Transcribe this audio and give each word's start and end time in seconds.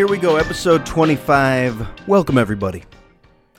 Here 0.00 0.08
we 0.08 0.16
go, 0.16 0.36
episode 0.36 0.86
25. 0.86 2.08
Welcome, 2.08 2.38
everybody. 2.38 2.84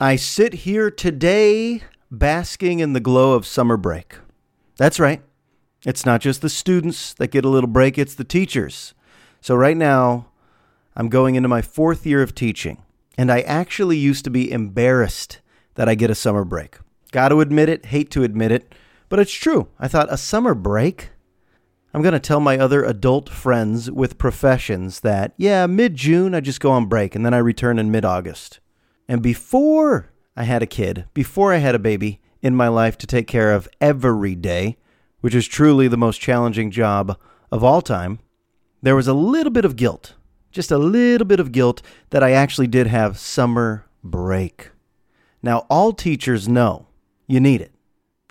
I 0.00 0.16
sit 0.16 0.52
here 0.52 0.90
today 0.90 1.82
basking 2.10 2.80
in 2.80 2.94
the 2.94 2.98
glow 2.98 3.34
of 3.34 3.46
summer 3.46 3.76
break. 3.76 4.16
That's 4.76 4.98
right. 4.98 5.22
It's 5.86 6.04
not 6.04 6.20
just 6.20 6.42
the 6.42 6.48
students 6.48 7.14
that 7.14 7.30
get 7.30 7.44
a 7.44 7.48
little 7.48 7.70
break, 7.70 7.96
it's 7.96 8.16
the 8.16 8.24
teachers. 8.24 8.92
So, 9.40 9.54
right 9.54 9.76
now, 9.76 10.30
I'm 10.96 11.08
going 11.08 11.36
into 11.36 11.48
my 11.48 11.62
fourth 11.62 12.04
year 12.04 12.22
of 12.22 12.34
teaching, 12.34 12.82
and 13.16 13.30
I 13.30 13.42
actually 13.42 13.98
used 13.98 14.24
to 14.24 14.30
be 14.30 14.50
embarrassed 14.50 15.38
that 15.76 15.88
I 15.88 15.94
get 15.94 16.10
a 16.10 16.16
summer 16.16 16.44
break. 16.44 16.78
Got 17.12 17.28
to 17.28 17.40
admit 17.40 17.68
it, 17.68 17.86
hate 17.86 18.10
to 18.10 18.24
admit 18.24 18.50
it, 18.50 18.74
but 19.08 19.20
it's 19.20 19.32
true. 19.32 19.68
I 19.78 19.86
thought, 19.86 20.12
a 20.12 20.16
summer 20.16 20.56
break? 20.56 21.10
I'm 21.94 22.00
going 22.00 22.12
to 22.12 22.20
tell 22.20 22.40
my 22.40 22.58
other 22.58 22.84
adult 22.84 23.28
friends 23.28 23.90
with 23.90 24.16
professions 24.16 25.00
that, 25.00 25.34
yeah, 25.36 25.66
mid 25.66 25.94
June, 25.94 26.34
I 26.34 26.40
just 26.40 26.60
go 26.60 26.70
on 26.70 26.86
break 26.86 27.14
and 27.14 27.24
then 27.24 27.34
I 27.34 27.38
return 27.38 27.78
in 27.78 27.90
mid 27.90 28.04
August. 28.04 28.60
And 29.08 29.22
before 29.22 30.10
I 30.34 30.44
had 30.44 30.62
a 30.62 30.66
kid, 30.66 31.04
before 31.12 31.52
I 31.52 31.58
had 31.58 31.74
a 31.74 31.78
baby 31.78 32.20
in 32.40 32.56
my 32.56 32.68
life 32.68 32.96
to 32.98 33.06
take 33.06 33.26
care 33.26 33.52
of 33.52 33.68
every 33.78 34.34
day, 34.34 34.78
which 35.20 35.34
is 35.34 35.46
truly 35.46 35.86
the 35.86 35.98
most 35.98 36.18
challenging 36.18 36.70
job 36.70 37.18
of 37.50 37.62
all 37.62 37.82
time, 37.82 38.20
there 38.80 38.96
was 38.96 39.06
a 39.06 39.14
little 39.14 39.52
bit 39.52 39.66
of 39.66 39.76
guilt, 39.76 40.14
just 40.50 40.70
a 40.70 40.78
little 40.78 41.26
bit 41.26 41.40
of 41.40 41.52
guilt 41.52 41.82
that 42.08 42.22
I 42.22 42.32
actually 42.32 42.68
did 42.68 42.86
have 42.86 43.18
summer 43.18 43.84
break. 44.02 44.70
Now, 45.42 45.66
all 45.68 45.92
teachers 45.92 46.48
know 46.48 46.86
you 47.26 47.38
need 47.38 47.60
it. 47.60 47.72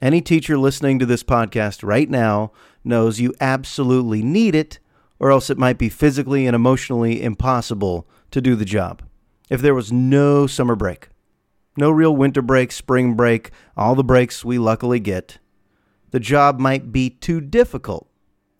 Any 0.02 0.20
teacher 0.20 0.58
listening 0.58 0.98
to 0.98 1.06
this 1.06 1.23
podcast 1.23 1.84
right 1.84 2.09
now 2.09 2.52
knows 2.84 3.20
you 3.20 3.34
absolutely 3.40 4.22
need 4.22 4.56
it, 4.56 4.80
or 5.20 5.32
else 5.32 5.50
it 5.50 5.58
might 5.58 5.78
be 5.78 5.90
physically 5.90 6.48
and 6.48 6.56
emotionally 6.56 7.22
impossible 7.22 8.08
to 8.32 8.42
do 8.42 8.56
the 8.56 8.66
job. 8.66 9.04
If 9.50 9.62
there 9.62 9.76
was 9.76 9.92
no 9.92 10.48
summer 10.48 10.76
break, 10.76 11.09
no 11.78 11.92
real 11.92 12.16
winter 12.16 12.42
break, 12.42 12.72
spring 12.72 13.16
break, 13.16 13.52
all 13.78 13.96
the 13.96 14.04
breaks 14.04 14.44
we 14.44 14.58
luckily 14.58 15.00
get, 15.00 15.38
the 16.12 16.20
job 16.20 16.59
might 16.59 16.92
be 16.92 17.09
too 17.09 17.42
difficult. 17.42 18.08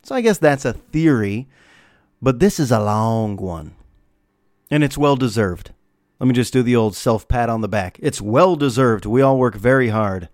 So 0.04 0.16
I 0.16 0.22
guess 0.22 0.38
that's 0.38 0.66
a 0.66 0.74
theory, 0.74 1.48
but 2.22 2.40
this 2.40 2.60
is 2.60 2.72
a 2.72 2.80
long 2.80 3.38
one. 3.38 3.76
And 4.70 4.84
it's 4.84 4.98
well 4.98 5.16
deserved. 5.16 5.72
Let 6.20 6.28
me 6.28 6.34
just 6.34 6.54
do 6.54 6.64
the 6.64 6.76
old 6.76 6.96
self 6.96 7.28
pat 7.28 7.50
on 7.50 7.62
the 7.62 7.68
back. 7.68 7.98
It's 8.02 8.22
well 8.22 8.56
deserved. 8.56 9.06
We 9.06 9.22
all 9.22 9.38
work 9.38 9.56
very 9.56 9.90
hard. 9.90 10.30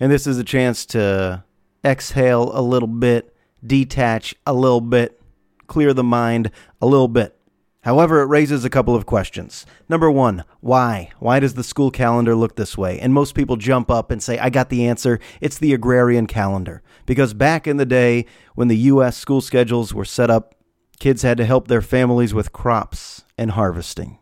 And 0.00 0.12
this 0.12 0.26
is 0.26 0.38
a 0.38 0.44
chance 0.44 0.84
to 0.86 1.44
exhale 1.84 2.50
a 2.54 2.62
little 2.62 2.88
bit, 2.88 3.34
detach 3.64 4.34
a 4.46 4.52
little 4.52 4.80
bit, 4.80 5.20
clear 5.66 5.92
the 5.92 6.04
mind 6.04 6.50
a 6.80 6.86
little 6.86 7.08
bit. 7.08 7.34
However, 7.82 8.20
it 8.20 8.26
raises 8.26 8.64
a 8.64 8.70
couple 8.70 8.94
of 8.94 9.06
questions. 9.06 9.64
Number 9.88 10.10
one, 10.10 10.44
why? 10.60 11.10
Why 11.20 11.40
does 11.40 11.54
the 11.54 11.62
school 11.62 11.90
calendar 11.90 12.34
look 12.34 12.56
this 12.56 12.76
way? 12.76 12.98
And 12.98 13.14
most 13.14 13.34
people 13.34 13.56
jump 13.56 13.90
up 13.90 14.10
and 14.10 14.22
say, 14.22 14.38
I 14.38 14.50
got 14.50 14.68
the 14.68 14.86
answer. 14.86 15.20
It's 15.40 15.58
the 15.58 15.72
agrarian 15.72 16.26
calendar. 16.26 16.82
Because 17.06 17.34
back 17.34 17.66
in 17.66 17.76
the 17.76 17.86
day, 17.86 18.26
when 18.54 18.68
the 18.68 18.76
U.S. 18.76 19.16
school 19.16 19.40
schedules 19.40 19.94
were 19.94 20.04
set 20.04 20.28
up, 20.28 20.54
kids 20.98 21.22
had 21.22 21.38
to 21.38 21.46
help 21.46 21.68
their 21.68 21.80
families 21.80 22.34
with 22.34 22.52
crops 22.52 23.24
and 23.38 23.52
harvesting. 23.52 24.18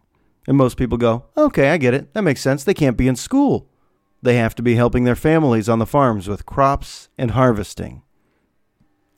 And 0.46 0.56
most 0.56 0.76
people 0.76 0.98
go, 0.98 1.24
okay, 1.36 1.70
I 1.70 1.78
get 1.78 1.94
it. 1.94 2.12
That 2.14 2.22
makes 2.22 2.42
sense. 2.42 2.62
They 2.62 2.74
can't 2.74 2.96
be 2.96 3.08
in 3.08 3.16
school. 3.16 3.68
They 4.26 4.38
have 4.38 4.56
to 4.56 4.62
be 4.62 4.74
helping 4.74 5.04
their 5.04 5.14
families 5.14 5.68
on 5.68 5.78
the 5.78 5.86
farms 5.86 6.26
with 6.26 6.46
crops 6.46 7.08
and 7.16 7.30
harvesting. 7.30 8.02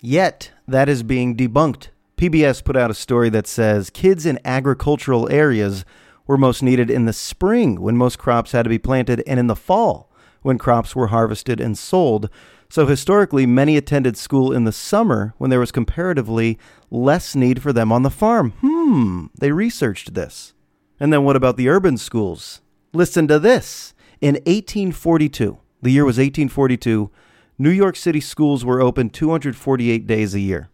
Yet, 0.03 0.51
that 0.67 0.87
is 0.87 1.03
being 1.03 1.35
debunked. 1.35 1.89
PBS 2.19 2.63
put 2.63 2.77
out 2.77 2.91
a 2.91 2.95
story 2.95 3.31
that 3.31 3.47
says 3.47 3.89
kids 3.89 4.27
in 4.27 4.39
agricultural 4.45 5.27
areas 5.33 5.87
were 6.27 6.37
most 6.37 6.63
needed 6.63 6.91
in 6.91 7.07
the 7.07 7.15
spring 7.15 7.81
when 7.81 7.97
most 7.97 8.19
crops 8.19 8.53
had 8.53 8.65
to 8.65 8.69
be 8.69 8.79
planted 8.79 9.23
and 9.27 9.41
in 9.41 9.47
the 9.47 9.57
fall 9.57 10.13
when 10.43 10.59
crops 10.59 10.95
were 10.95 11.07
harvested 11.07 11.59
and 11.59 11.79
sold. 11.79 12.29
So, 12.69 12.85
historically, 12.85 13.47
many 13.47 13.79
attended 13.79 14.19
school 14.19 14.53
in 14.53 14.65
the 14.65 14.73
summer 14.73 15.33
when 15.39 15.49
there 15.49 15.59
was 15.59 15.73
comparatively 15.73 16.59
less 16.91 17.35
need 17.35 17.63
for 17.63 17.73
them 17.73 17.91
on 17.91 18.03
the 18.03 18.11
farm. 18.11 18.53
Hmm, 18.61 19.29
they 19.41 19.53
researched 19.53 20.13
this. 20.13 20.53
And 21.01 21.15
then 21.15 21.25
what 21.25 21.35
about 21.35 21.57
the 21.57 21.71
urban 21.71 21.97
schools? 21.97 22.61
Listen 22.93 23.27
to 23.29 23.39
this. 23.39 23.95
In 24.21 24.35
1842, 24.35 25.59
the 25.83 25.91
year 25.91 26.05
was 26.05 26.17
1842, 26.17 27.11
New 27.57 27.71
York 27.71 27.97
City 27.97 28.21
schools 28.21 28.65
were 28.65 28.81
open 28.81 29.11
248 29.11 30.07
days 30.07 30.35
a 30.35 30.41
year. 30.41 30.71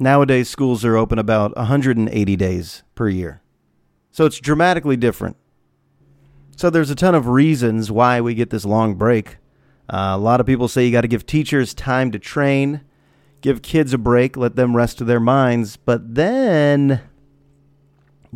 Nowadays, 0.00 0.48
schools 0.48 0.84
are 0.84 0.96
open 0.96 1.18
about 1.18 1.56
180 1.56 2.36
days 2.36 2.82
per 2.94 3.08
year. 3.08 3.42
So 4.10 4.24
it's 4.26 4.38
dramatically 4.38 4.96
different. 4.96 5.36
So 6.56 6.70
there's 6.70 6.90
a 6.90 6.94
ton 6.96 7.14
of 7.14 7.28
reasons 7.28 7.90
why 7.90 8.20
we 8.20 8.34
get 8.34 8.50
this 8.50 8.64
long 8.64 8.94
break. 8.94 9.38
Uh, 9.88 10.12
a 10.14 10.18
lot 10.18 10.40
of 10.40 10.46
people 10.46 10.66
say 10.68 10.84
you 10.84 10.92
got 10.92 11.02
to 11.02 11.08
give 11.08 11.26
teachers 11.26 11.74
time 11.74 12.10
to 12.10 12.18
train, 12.18 12.80
give 13.40 13.62
kids 13.62 13.92
a 13.92 13.98
break, 13.98 14.36
let 14.36 14.56
them 14.56 14.74
rest 14.74 15.04
their 15.04 15.20
minds. 15.20 15.76
But 15.76 16.14
then 16.14 17.02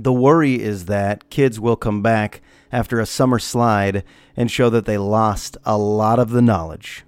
the 0.03 0.13
worry 0.13 0.61
is 0.61 0.85
that 0.85 1.29
kids 1.29 1.59
will 1.59 1.77
come 1.77 2.03
back 2.03 2.41
after 2.71 3.01
a 3.01 3.07
summer 3.07 3.39
slide 3.39 4.05
and 4.37 4.51
show 4.51 4.71
that 4.71 4.85
they 4.85 4.99
lost 4.99 5.57
a 5.65 5.77
lot 5.77 6.19
of 6.19 6.31
the 6.31 6.43
knowledge. 6.43 7.05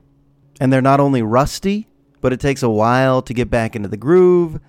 And 0.61 0.73
they're 0.73 0.83
not 0.83 1.01
only 1.01 1.23
rusty, 1.23 1.89
but 2.21 2.33
it 2.33 2.41
takes 2.41 2.63
a 2.63 2.69
while 2.69 3.23
to 3.23 3.35
get 3.35 3.49
back 3.49 3.77
into 3.77 3.89
the 3.89 3.97
groove, 3.97 4.61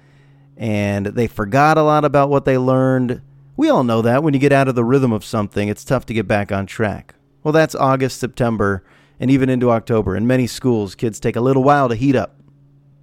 and 0.56 1.08
they 1.08 1.28
forgot 1.28 1.78
a 1.78 1.84
lot 1.84 2.06
about 2.06 2.30
what 2.30 2.46
they 2.46 2.58
learned. 2.58 3.22
We 3.58 3.70
all 3.70 3.84
know 3.84 4.02
that 4.04 4.24
when 4.24 4.34
you 4.34 4.40
get 4.40 4.54
out 4.54 4.68
of 4.68 4.76
the 4.76 4.86
rhythm 4.86 5.12
of 5.12 5.26
something, 5.26 5.68
it's 5.68 5.84
tough 5.84 6.06
to 6.06 6.14
get 6.14 6.28
back 6.28 6.52
on 6.52 6.66
track. 6.66 7.16
Well, 7.44 7.52
that's 7.52 7.76
August, 7.76 8.20
September, 8.20 8.84
and 9.20 9.32
even 9.32 9.50
into 9.50 9.72
October. 9.72 10.16
In 10.16 10.28
many 10.28 10.48
schools, 10.48 10.96
kids 10.96 11.20
take 11.20 11.36
a 11.36 11.42
little 11.42 11.64
while 11.64 11.90
to 11.90 11.96
heat 11.96 12.16
up. 12.16 12.36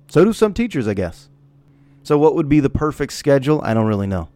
So 0.09 0.25
do 0.25 0.33
some 0.33 0.55
teachers, 0.55 0.87
I 0.87 0.95
guess. 0.95 1.29
So, 2.03 2.17
what 2.17 2.35
would 2.35 2.49
be 2.49 2.61
the 2.61 2.71
perfect 2.71 3.13
schedule? 3.13 3.61
I 3.63 3.75
don't 3.75 3.87
really 3.87 4.07
know. 4.07 4.29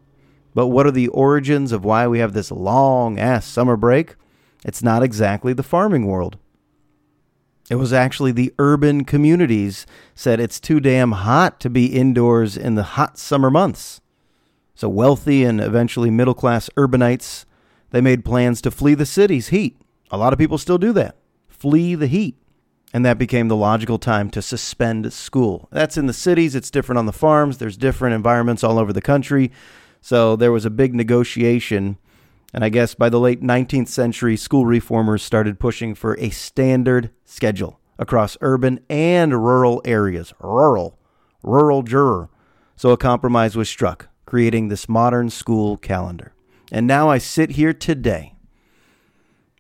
But 0.55 0.69
what 0.69 0.87
are 0.87 0.93
the 0.93 1.09
origins 1.09 1.73
of 1.73 1.85
why 1.85 2.07
we 2.07 2.19
have 2.19 2.33
this 2.33 2.51
long 2.51 3.19
ass 3.19 3.47
summer 3.47 3.77
break? 3.77 4.17
It's 4.65 4.83
not 4.83 5.03
exactly 5.03 5.53
the 5.53 5.63
farming 5.63 6.07
world. 6.07 6.39
It 7.71 7.77
was 7.77 7.93
actually 7.93 8.33
the 8.33 8.53
urban 8.59 9.05
communities 9.05 9.87
said 10.15 10.41
it's 10.41 10.61
too 10.61 10.81
damn 10.81 11.13
hot 11.13 11.59
to 11.61 11.71
be 11.71 11.87
indoors 11.87 12.57
in 12.57 12.75
the 12.75 12.83
hot 12.83 13.19
summer 13.19 13.51
months. 13.51 14.01
So 14.75 14.89
wealthy 14.89 15.45
and 15.45 15.61
eventually 15.61 16.11
middle 16.11 16.35
class 16.35 16.69
urbanites, 16.77 17.45
they 17.91 18.01
made 18.01 18.25
plans 18.25 18.61
to 18.63 18.71
flee 18.71 18.95
the 18.95 19.07
city's 19.07 19.49
heat. 19.49 19.79
A 20.11 20.19
lot 20.19 20.33
of 20.33 20.39
people 20.39 20.59
still 20.59 20.79
do 20.79 20.93
that. 20.95 21.17
Flee 21.49 21.95
the 21.95 22.07
heat. 22.07 22.37
And 22.93 23.07
that 23.07 23.17
became 23.17 23.49
the 23.49 23.57
logical 23.57 23.99
time 23.99 24.29
to 24.31 24.43
suspend 24.43 25.11
school. 25.13 25.69
That's 25.73 25.97
in 25.97 26.07
the 26.07 26.13
cities, 26.13 26.55
it's 26.55 26.71
different 26.71 26.99
on 26.99 27.07
the 27.07 27.13
farms, 27.13 27.57
there's 27.57 27.79
different 27.79 28.15
environments 28.15 28.63
all 28.63 28.79
over 28.79 28.93
the 28.93 29.01
country. 29.01 29.51
So 30.03 30.35
there 30.37 30.53
was 30.53 30.67
a 30.67 30.71
big 30.71 30.95
negotiation. 30.95 31.97
And 32.53 32.63
I 32.63 32.69
guess 32.69 32.95
by 32.95 33.09
the 33.09 33.21
late 33.21 33.41
19th 33.41 33.89
century, 33.89 34.37
school 34.37 34.67
reformers 34.67 35.23
started 35.23 35.59
pushing 35.59 35.95
for 35.95 36.19
a 36.19 36.29
standard 36.29 37.11
schedule 37.25 37.81
across 37.99 38.37
urban 38.41 38.81
and 38.91 39.33
rural 39.33 39.81
areas. 39.85 40.35
Rural, 40.41 40.99
rural 41.43 41.83
juror. 41.83 42.29
So 42.77 42.91
a 42.91 42.97
compromise 42.97 43.57
was 43.57 43.69
struck, 43.69 44.09
creating 44.27 44.69
this 44.69 44.89
modern 44.89 45.31
school 45.31 45.77
calendar. 45.77 46.35
And 46.73 46.87
now 46.87 47.09
I 47.09 47.19
sit 47.19 47.51
here 47.51 47.73
today, 47.73 48.35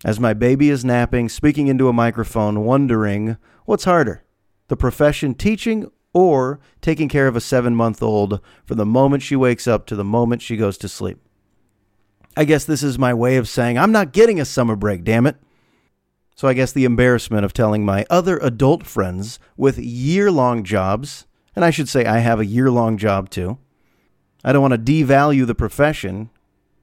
as 0.04 0.18
my 0.18 0.34
baby 0.34 0.70
is 0.70 0.84
napping, 0.84 1.28
speaking 1.28 1.68
into 1.68 1.88
a 1.88 1.92
microphone, 1.92 2.64
wondering 2.64 3.36
what's 3.64 3.84
harder, 3.84 4.24
the 4.68 4.76
profession 4.76 5.34
teaching 5.34 5.90
or 6.12 6.60
taking 6.80 7.08
care 7.08 7.26
of 7.26 7.36
a 7.36 7.40
seven 7.40 7.74
month 7.74 8.02
old 8.02 8.40
from 8.64 8.76
the 8.76 8.86
moment 8.86 9.22
she 9.22 9.36
wakes 9.36 9.66
up 9.66 9.86
to 9.86 9.96
the 9.96 10.04
moment 10.04 10.42
she 10.42 10.56
goes 10.56 10.76
to 10.78 10.88
sleep. 10.88 11.18
I 12.36 12.44
guess 12.44 12.64
this 12.64 12.82
is 12.82 12.98
my 12.98 13.12
way 13.12 13.36
of 13.36 13.48
saying 13.48 13.78
I'm 13.78 13.92
not 13.92 14.12
getting 14.12 14.40
a 14.40 14.44
summer 14.44 14.76
break, 14.76 15.04
damn 15.04 15.26
it. 15.26 15.36
So 16.34 16.48
I 16.48 16.54
guess 16.54 16.72
the 16.72 16.84
embarrassment 16.84 17.44
of 17.44 17.52
telling 17.52 17.84
my 17.84 18.06
other 18.08 18.38
adult 18.38 18.86
friends 18.86 19.38
with 19.56 19.78
year 19.78 20.30
long 20.30 20.64
jobs, 20.64 21.26
and 21.54 21.64
I 21.64 21.70
should 21.70 21.88
say 21.88 22.04
I 22.04 22.18
have 22.18 22.40
a 22.40 22.46
year 22.46 22.70
long 22.70 22.96
job 22.96 23.28
too. 23.28 23.58
I 24.44 24.52
don't 24.52 24.62
want 24.62 24.72
to 24.72 24.78
devalue 24.78 25.46
the 25.46 25.54
profession 25.54 26.30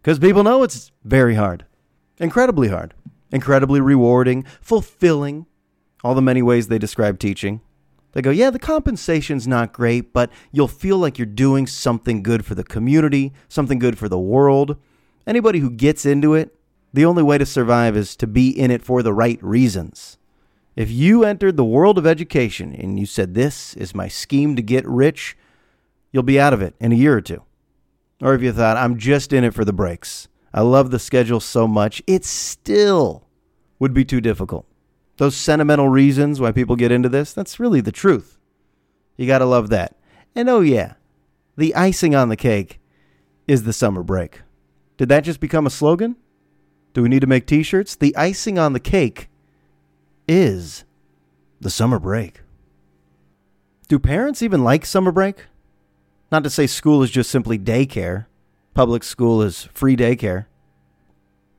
because 0.02 0.20
people 0.20 0.44
know 0.44 0.64
it's 0.64 0.92
very 1.04 1.36
hard, 1.36 1.66
incredibly 2.20 2.70
hard, 2.70 2.94
incredibly 3.32 3.82
rewarding, 3.82 4.46
fulfilling, 4.62 5.46
all 6.04 6.16
the 6.16 6.22
many 6.22 6.42
ways 6.42 6.68
they 6.68 6.80
describe 6.80 7.20
teaching. 7.20 7.62
They 8.14 8.22
go, 8.22 8.32
yeah, 8.32 8.50
the 8.50 8.60
compensation's 8.60 9.48
not 9.48 9.74
great, 9.74 10.14
but 10.14 10.32
you'll 10.52 10.68
feel 10.68 10.98
like 10.98 11.20
you're 11.20 11.26
doing 11.28 11.68
something 11.68 12.24
good 12.24 12.44
for 12.44 12.56
the 12.56 12.64
community, 12.64 13.34
something 13.48 13.78
good 13.78 13.98
for 13.98 14.10
the 14.10 14.20
world. 14.20 14.78
Anybody 15.28 15.60
who 15.60 15.70
gets 15.70 16.06
into 16.06 16.34
it, 16.34 16.56
the 16.92 17.06
only 17.06 17.22
way 17.22 17.38
to 17.38 17.46
survive 17.46 17.96
is 17.96 18.16
to 18.16 18.26
be 18.26 18.50
in 18.50 18.72
it 18.72 18.84
for 18.84 19.04
the 19.04 19.14
right 19.14 19.42
reasons. 19.44 20.18
If 20.76 20.90
you 20.90 21.24
entered 21.24 21.56
the 21.56 21.66
world 21.66 21.98
of 21.98 22.08
education 22.08 22.74
and 22.74 23.00
you 23.00 23.06
said, 23.06 23.34
This 23.34 23.76
is 23.76 23.94
my 23.94 24.08
scheme 24.08 24.56
to 24.56 24.62
get 24.62 24.88
rich, 24.88 25.38
you'll 26.12 26.24
be 26.24 26.40
out 26.40 26.54
of 26.54 26.62
it 26.62 26.74
in 26.80 26.92
a 26.92 26.96
year 26.96 27.16
or 27.16 27.22
two. 27.22 27.44
or 28.22 28.34
if 28.34 28.42
you 28.42 28.52
thought, 28.52 28.78
I'm 28.78 28.98
just 28.98 29.32
in 29.32 29.44
it 29.44 29.54
for 29.54 29.66
the 29.66 29.74
breaks, 29.74 30.28
I 30.54 30.62
love 30.62 30.90
the 30.90 31.00
schedule 31.00 31.40
so 31.40 31.68
much, 31.68 32.02
it 32.08 32.26
still 32.26 33.28
would 33.78 33.94
be 33.94 34.04
too 34.04 34.20
difficult. 34.20 34.66
Those 35.20 35.36
sentimental 35.36 35.90
reasons 35.90 36.40
why 36.40 36.54
people 36.54 36.78
get 36.78 36.94
into 36.94 37.10
this, 37.10 37.34
that's 37.34 37.60
really 37.60 37.82
the 37.82 37.92
truth. 37.92 38.38
You 39.18 39.28
got 39.28 39.40
to 39.40 39.46
love 39.46 39.70
that. 39.70 39.98
And 40.34 40.48
oh, 40.48 40.62
yeah, 40.62 40.94
the 41.58 41.76
icing 41.76 42.16
on 42.16 42.30
the 42.30 42.38
cake 42.38 42.80
is 43.46 43.64
the 43.64 43.74
summer 43.74 44.02
break. 44.02 44.44
Did 44.96 45.10
that 45.10 45.26
just 45.26 45.42
become 45.42 45.68
a 45.68 45.72
slogan? 45.72 46.16
Do 46.94 47.04
we 47.04 47.10
need 47.10 47.20
to 47.20 47.28
make 47.28 47.46
t 47.46 47.64
shirts? 47.64 47.98
The 47.98 48.16
icing 48.16 48.58
on 48.58 48.72
the 48.72 48.80
cake 48.80 49.28
is 50.26 50.86
the 51.60 51.70
summer 51.70 52.00
break. 52.00 52.40
Do 53.90 54.00
parents 54.00 54.42
even 54.42 54.64
like 54.64 54.86
summer 54.86 55.12
break? 55.12 55.48
Not 56.32 56.46
to 56.46 56.50
say 56.50 56.66
school 56.66 57.04
is 57.04 57.12
just 57.12 57.30
simply 57.30 57.60
daycare, 57.60 58.28
public 58.74 59.04
school 59.04 59.42
is 59.42 59.64
free 59.74 59.98
daycare. 59.98 60.46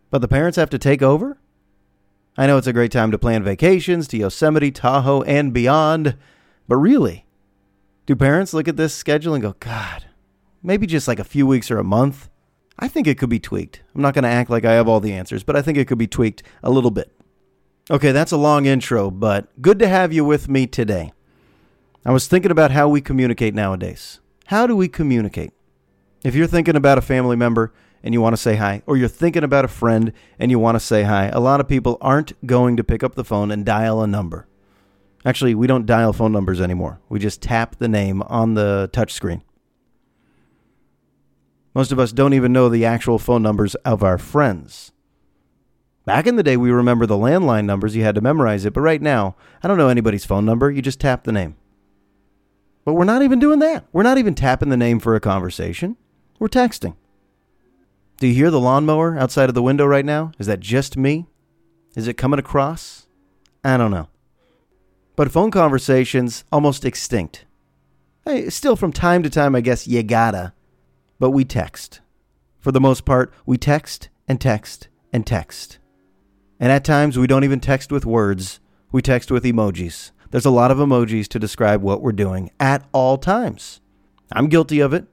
But 0.09 0.23
the 0.23 0.29
parents 0.29 0.57
have 0.57 0.71
to 0.71 0.79
take 0.79 1.03
over? 1.03 1.37
I 2.37 2.47
know 2.47 2.56
it's 2.56 2.67
a 2.67 2.73
great 2.73 2.93
time 2.93 3.11
to 3.11 3.19
plan 3.19 3.43
vacations 3.43 4.09
to 4.09 4.17
Yosemite, 4.17 4.71
Tahoe, 4.71 5.23
and 5.23 5.53
beyond, 5.53 6.17
but 6.69 6.77
really, 6.77 7.27
do 8.06 8.17
parents 8.17 8.55
look 8.55 8.69
at 8.69 8.77
this 8.77 8.94
schedule 8.94 9.35
and 9.35 9.43
go, 9.43 9.56
God, 9.61 10.06
maybe 10.62 10.87
just 10.87 11.09
like 11.09 11.19
a 11.19 11.25
few 11.25 11.47
weeks 11.47 11.71
or 11.71 11.79
a 11.79 11.85
month? 11.85 12.29
I 12.79 12.88
think 12.88 13.06
it 13.06 13.19
could 13.19 13.29
be 13.29 13.41
tweaked. 13.41 13.82
I'm 13.94 14.00
not 14.00 14.15
going 14.15 14.25
to 14.25 14.31
act 14.31 14.49
like 14.49 14.65
I 14.65 14.73
have 14.73 14.88
all 14.88 15.00
the 15.00 15.12
answers, 15.12 15.43
but 15.43 15.55
I 15.55 15.62
think 15.62 15.77
it 15.77 15.87
could 15.87 15.99
be 15.99 16.06
tweaked 16.06 16.43
a 16.62 16.71
little 16.71 16.91
bit. 16.91 17.12
Okay, 17.91 18.12
that's 18.12 18.33
a 18.33 18.37
long 18.37 18.67
intro, 18.67 19.11
but 19.11 19.49
good 19.61 19.79
to 19.81 19.88
have 19.88 20.12
you 20.12 20.25
with 20.25 20.49
me 20.49 20.67
today. 20.67 21.12
I 22.06 22.12
was 22.12 22.26
thinking 22.26 22.50
about 22.50 22.71
how 22.71 22.88
we 22.88 23.00
communicate 23.00 23.55
nowadays. 23.55 24.21
How 24.47 24.67
do 24.67 24.75
we 24.75 24.88
communicate? 24.88 25.53
If 26.25 26.35
you're 26.35 26.47
thinking 26.47 26.76
about 26.76 26.99
a 26.99 27.03
family 27.03 27.37
member 27.37 27.73
and 28.02 28.14
you 28.14 28.20
want 28.20 28.35
to 28.35 28.41
say 28.41 28.56
hi, 28.56 28.82
or 28.87 28.97
you're 28.97 29.08
thinking 29.08 29.44
about 29.44 29.64
a 29.64 29.69
friend 29.69 30.12
and 30.38 30.50
you 30.50 30.58
want 30.58 30.76
to 30.76 30.81
say 30.81 31.02
hi, 31.02 31.29
a 31.29 31.41
lot 31.41 31.61
of 31.61 31.69
people 31.69 31.99
aren't 32.00 32.47
going 32.47 32.76
to 32.76 32.85
pick 32.85 33.02
up 33.02 33.14
the 33.14 33.25
phone 33.25 33.50
and 33.50 33.64
dial 33.64 34.02
a 34.02 34.06
number. 34.06 34.47
Actually, 35.25 35.55
we 35.55 35.67
don't 35.67 35.87
dial 35.87 36.12
phone 36.12 36.32
numbers 36.32 36.61
anymore. 36.61 37.00
We 37.08 37.19
just 37.19 37.43
tap 37.43 37.76
the 37.76 37.88
name 37.88 38.23
on 38.23 38.55
the 38.55 38.88
touchscreen. 38.93 39.43
Most 41.75 41.93
of 41.93 41.99
us 41.99 42.12
don't 42.12 42.35
even 42.35 42.52
know 42.52 42.69
the 42.69 42.85
actual 42.85 43.19
phone 43.19 43.43
numbers 43.43 43.75
of 43.76 44.02
our 44.02 44.19
friends. 44.19 44.93
Back 46.05 46.26
in 46.26 46.37
the 46.37 46.43
day, 46.43 46.56
we 46.56 46.70
remember 46.70 47.06
the 47.06 47.17
landline 47.17 47.67
numbers. 47.67 47.94
You 47.94 48.02
had 48.02 48.14
to 48.14 48.20
memorize 48.20 48.64
it. 48.64 48.73
But 48.73 48.81
right 48.81 49.00
now, 49.00 49.37
I 49.62 49.69
don't 49.69 49.79
know 49.79 49.88
anybody's 49.88 50.25
phone 50.25 50.44
number. 50.44 50.70
You 50.70 50.82
just 50.82 50.99
tap 50.99 51.25
the 51.25 51.32
name. 51.32 51.56
But 52.85 52.94
we're 52.94 53.05
not 53.05 53.23
even 53.23 53.38
doing 53.38 53.58
that. 53.61 53.85
We're 53.93 54.02
not 54.02 54.19
even 54.19 54.35
tapping 54.35 54.70
the 54.70 54.76
name 54.76 54.99
for 54.99 55.14
a 55.14 55.20
conversation. 55.20 55.97
We're 56.38 56.49
texting. 56.49 56.97
Do 58.21 58.29
you 58.29 58.35
hear 58.35 58.51
the 58.51 58.61
lawnmower 58.61 59.19
outside 59.19 59.49
of 59.49 59.55
the 59.55 59.63
window 59.63 59.87
right 59.87 60.05
now? 60.05 60.31
Is 60.39 60.47
that 60.47 60.61
just 60.61 60.97
me? 60.97 61.27
Is 61.97 62.07
it 62.07 62.19
coming 62.19 62.39
across? 62.39 63.09
I 63.65 63.77
don't 63.77 63.91
know. 63.91 64.09
But 65.17 65.33
phone 65.33 65.51
conversations 65.51 66.45
almost 66.53 66.85
extinct. 66.85 67.47
Hey, 68.25 68.49
still 68.51 68.77
from 68.77 68.93
time 68.93 69.23
to 69.23 69.31
time, 69.31 69.57
I 69.57 69.63
guess 69.63 69.89
you 69.89 70.03
gotta 70.03 70.53
but 71.19 71.31
we 71.31 71.45
text. 71.45 72.01
For 72.59 72.73
the 72.73 72.81
most 72.81 73.07
part, 73.07 73.33
we 73.47 73.57
text 73.57 74.11
and 74.29 74.39
text 74.41 74.89
and 75.13 75.27
text. 75.27 75.79
And 76.59 76.71
at 76.71 76.85
times, 76.85 77.19
we 77.19 77.27
don't 77.27 77.45
even 77.45 77.61
text 77.61 77.91
with 77.91 78.05
words, 78.05 78.61
we 78.93 79.01
text 79.01 79.31
with 79.31 79.45
emojis. 79.45 80.11
There's 80.31 80.45
a 80.45 80.51
lot 80.51 80.71
of 80.71 80.79
emojis 80.79 81.27
to 81.29 81.39
describe 81.39 81.83
what 81.83 82.03
we're 82.03 82.13
doing 82.13 82.51
at 82.61 82.87
all 82.93 83.17
times. 83.17 83.81
I'm 84.31 84.49
guilty 84.49 84.81
of 84.81 84.93
it. 84.93 85.07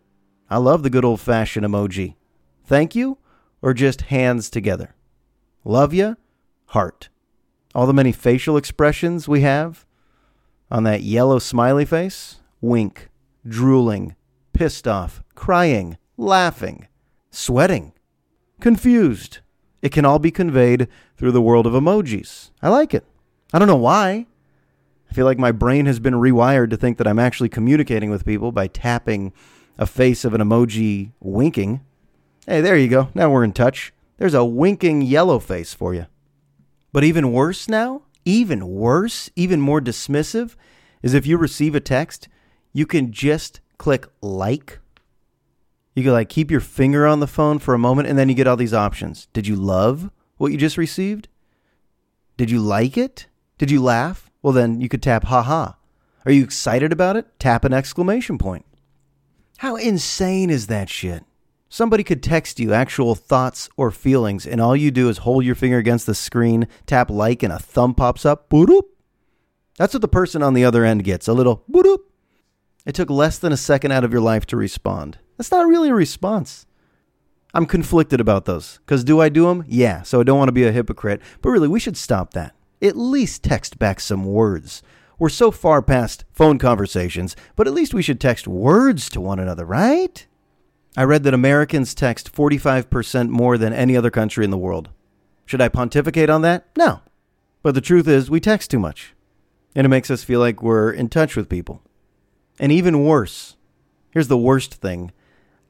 I 0.49 0.57
love 0.57 0.83
the 0.83 0.89
good 0.89 1.05
old 1.05 1.21
fashioned 1.21 1.65
emoji. 1.65 2.16
Thank 2.67 2.95
you, 2.95 3.17
or 3.61 3.73
just 3.73 4.01
hands 4.01 4.49
together. 4.49 4.93
Love 5.63 5.93
ya, 5.93 6.15
heart. 6.67 7.07
All 7.73 7.87
the 7.87 7.93
many 7.93 8.11
facial 8.11 8.57
expressions 8.57 9.27
we 9.27 9.41
have 9.41 9.85
on 10.69 10.83
that 10.83 11.01
yellow 11.01 11.39
smiley 11.39 11.85
face 11.85 12.41
wink, 12.59 13.09
drooling, 13.47 14.15
pissed 14.51 14.87
off, 14.87 15.23
crying, 15.33 15.97
laughing, 16.17 16.87
sweating, 17.31 17.93
confused. 18.59 19.39
It 19.81 19.93
can 19.93 20.03
all 20.03 20.19
be 20.19 20.31
conveyed 20.31 20.89
through 21.15 21.31
the 21.31 21.41
world 21.41 21.67
of 21.67 21.73
emojis. 21.73 22.51
I 22.61 22.67
like 22.67 22.93
it. 22.93 23.05
I 23.53 23.59
don't 23.59 23.69
know 23.69 23.75
why. 23.77 24.25
I 25.09 25.13
feel 25.13 25.25
like 25.25 25.39
my 25.39 25.53
brain 25.53 25.85
has 25.85 25.99
been 25.99 26.15
rewired 26.15 26.69
to 26.71 26.77
think 26.77 26.97
that 26.97 27.07
I'm 27.07 27.19
actually 27.19 27.47
communicating 27.47 28.09
with 28.09 28.25
people 28.25 28.51
by 28.51 28.67
tapping 28.67 29.31
a 29.77 29.85
face 29.85 30.25
of 30.25 30.33
an 30.33 30.41
emoji 30.41 31.11
winking. 31.21 31.81
Hey, 32.49 32.61
there 32.61 32.77
you 32.77 32.87
go. 32.87 33.09
Now 33.13 33.29
we're 33.29 33.43
in 33.43 33.51
touch. 33.51 33.91
There's 34.15 34.33
a 34.33 34.45
winking 34.45 35.01
yellow 35.01 35.37
face 35.37 35.73
for 35.73 35.93
you. 35.93 36.05
But 36.93 37.03
even 37.03 37.33
worse 37.33 37.67
now, 37.67 38.03
even 38.23 38.69
worse, 38.69 39.29
even 39.35 39.59
more 39.59 39.81
dismissive, 39.81 40.55
is 41.03 41.13
if 41.13 41.27
you 41.27 41.37
receive 41.37 41.75
a 41.75 41.81
text, 41.81 42.29
you 42.71 42.85
can 42.85 43.11
just 43.11 43.59
click 43.77 44.07
like. 44.21 44.79
You 45.93 46.03
can 46.03 46.13
like 46.13 46.29
keep 46.29 46.49
your 46.49 46.61
finger 46.61 47.05
on 47.05 47.19
the 47.19 47.27
phone 47.27 47.59
for 47.59 47.73
a 47.73 47.79
moment 47.79 48.07
and 48.07 48.17
then 48.17 48.29
you 48.29 48.35
get 48.35 48.47
all 48.47 48.55
these 48.55 48.73
options. 48.73 49.27
Did 49.33 49.45
you 49.45 49.57
love 49.57 50.09
what 50.37 50.53
you 50.53 50.57
just 50.57 50.77
received? 50.77 51.27
Did 52.37 52.49
you 52.49 52.61
like 52.61 52.97
it? 52.97 53.27
Did 53.57 53.71
you 53.71 53.83
laugh? 53.83 54.31
Well, 54.41 54.53
then 54.53 54.79
you 54.79 54.87
could 54.87 55.03
tap 55.03 55.25
haha. 55.25 55.73
Are 56.25 56.31
you 56.31 56.45
excited 56.45 56.93
about 56.93 57.17
it? 57.17 57.27
Tap 57.39 57.65
an 57.65 57.73
exclamation 57.73 58.37
point. 58.37 58.65
How 59.57 59.75
insane 59.75 60.49
is 60.49 60.67
that 60.67 60.89
shit? 60.89 61.25
Somebody 61.69 62.03
could 62.03 62.23
text 62.23 62.59
you 62.59 62.73
actual 62.73 63.13
thoughts 63.13 63.69
or 63.75 63.91
feelings, 63.91 64.47
and 64.47 64.61
all 64.61 64.75
you 64.75 64.89
do 64.89 65.09
is 65.09 65.19
hold 65.19 65.43
your 65.43 65.55
finger 65.55 65.77
against 65.77 66.05
the 66.05 66.15
screen, 66.15 66.67
tap 66.85 67.09
like, 67.09 67.43
and 67.43 67.51
a 67.51 67.59
thumb 67.59 67.93
pops 67.93 68.25
up. 68.25 68.49
Boop. 68.49 68.83
That's 69.77 69.93
what 69.93 70.01
the 70.01 70.07
person 70.07 70.41
on 70.41 70.53
the 70.53 70.63
other 70.63 70.85
end 70.85 71.03
gets 71.03 71.27
a 71.27 71.33
little 71.33 71.63
boop. 71.69 71.99
It 72.85 72.95
took 72.95 73.09
less 73.09 73.37
than 73.37 73.51
a 73.51 73.57
second 73.57 73.91
out 73.91 74.05
of 74.05 74.13
your 74.13 74.21
life 74.21 74.45
to 74.47 74.57
respond. 74.57 75.19
That's 75.37 75.51
not 75.51 75.67
really 75.67 75.89
a 75.89 75.93
response. 75.93 76.65
I'm 77.53 77.65
conflicted 77.65 78.21
about 78.21 78.45
those. 78.45 78.79
Because 78.85 79.03
do 79.03 79.19
I 79.19 79.29
do 79.29 79.47
them? 79.47 79.65
Yeah, 79.67 80.03
so 80.03 80.21
I 80.21 80.23
don't 80.23 80.37
want 80.37 80.47
to 80.47 80.53
be 80.53 80.65
a 80.65 80.71
hypocrite. 80.71 81.21
But 81.41 81.49
really, 81.49 81.67
we 81.67 81.79
should 81.79 81.97
stop 81.97 82.33
that. 82.33 82.55
At 82.81 82.95
least 82.95 83.43
text 83.43 83.77
back 83.77 83.99
some 83.99 84.25
words. 84.25 84.81
We're 85.19 85.29
so 85.29 85.51
far 85.51 85.81
past 85.81 86.25
phone 86.31 86.59
conversations, 86.59 87.35
but 87.55 87.67
at 87.67 87.73
least 87.73 87.93
we 87.93 88.03
should 88.03 88.21
text 88.21 88.47
words 88.47 89.09
to 89.09 89.21
one 89.21 89.39
another, 89.39 89.65
right? 89.65 90.25
I 90.95 91.03
read 91.03 91.23
that 91.23 91.33
Americans 91.33 91.93
text 91.93 92.33
45% 92.33 93.29
more 93.29 93.57
than 93.57 93.73
any 93.73 93.95
other 93.95 94.09
country 94.09 94.45
in 94.45 94.51
the 94.51 94.57
world. 94.57 94.89
Should 95.45 95.61
I 95.61 95.69
pontificate 95.69 96.29
on 96.29 96.41
that? 96.41 96.67
No. 96.77 97.01
But 97.61 97.75
the 97.75 97.81
truth 97.81 98.07
is, 98.07 98.29
we 98.29 98.39
text 98.39 98.71
too 98.71 98.79
much. 98.79 99.13
And 99.75 99.85
it 99.85 99.89
makes 99.89 100.09
us 100.09 100.23
feel 100.23 100.39
like 100.39 100.63
we're 100.63 100.91
in 100.91 101.09
touch 101.09 101.35
with 101.35 101.49
people. 101.49 101.81
And 102.59 102.71
even 102.71 103.05
worse, 103.05 103.55
here's 104.11 104.27
the 104.27 104.37
worst 104.37 104.75
thing 104.75 105.11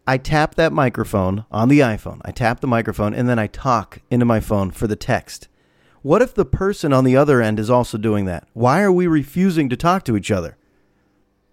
I 0.05 0.17
tap 0.17 0.55
that 0.55 0.71
microphone 0.71 1.45
on 1.51 1.67
the 1.67 1.79
iPhone. 1.79 2.21
I 2.24 2.31
tap 2.31 2.62
the 2.62 2.67
microphone 2.67 3.13
and 3.13 3.27
then 3.27 3.38
I 3.38 3.47
talk 3.47 4.00
into 4.09 4.25
my 4.25 4.39
phone 4.39 4.71
for 4.71 4.88
the 4.88 4.95
text. 4.95 5.50
What 6.01 6.21
if 6.21 6.33
the 6.33 6.45
person 6.45 6.93
on 6.93 7.03
the 7.03 7.17
other 7.17 7.41
end 7.41 7.59
is 7.59 7.69
also 7.69 7.97
doing 7.97 8.24
that? 8.25 8.47
Why 8.53 8.81
are 8.81 8.91
we 8.91 9.07
refusing 9.07 9.67
to 9.67 9.75
talk 9.75 10.05
to 10.05 10.15
each 10.15 10.31
other? 10.31 10.57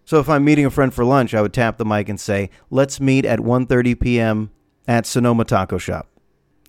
So 0.04 0.18
if 0.18 0.28
I'm 0.28 0.44
meeting 0.44 0.66
a 0.66 0.70
friend 0.70 0.92
for 0.92 1.04
lunch, 1.04 1.34
I 1.34 1.42
would 1.42 1.52
tap 1.52 1.78
the 1.78 1.84
mic 1.84 2.08
and 2.08 2.20
say, 2.20 2.50
"Let's 2.70 3.00
meet 3.00 3.24
at 3.24 3.40
1:30 3.40 3.98
p.m. 3.98 4.50
at 4.86 5.06
Sonoma 5.06 5.44
Taco 5.44 5.78
Shop." 5.78 6.08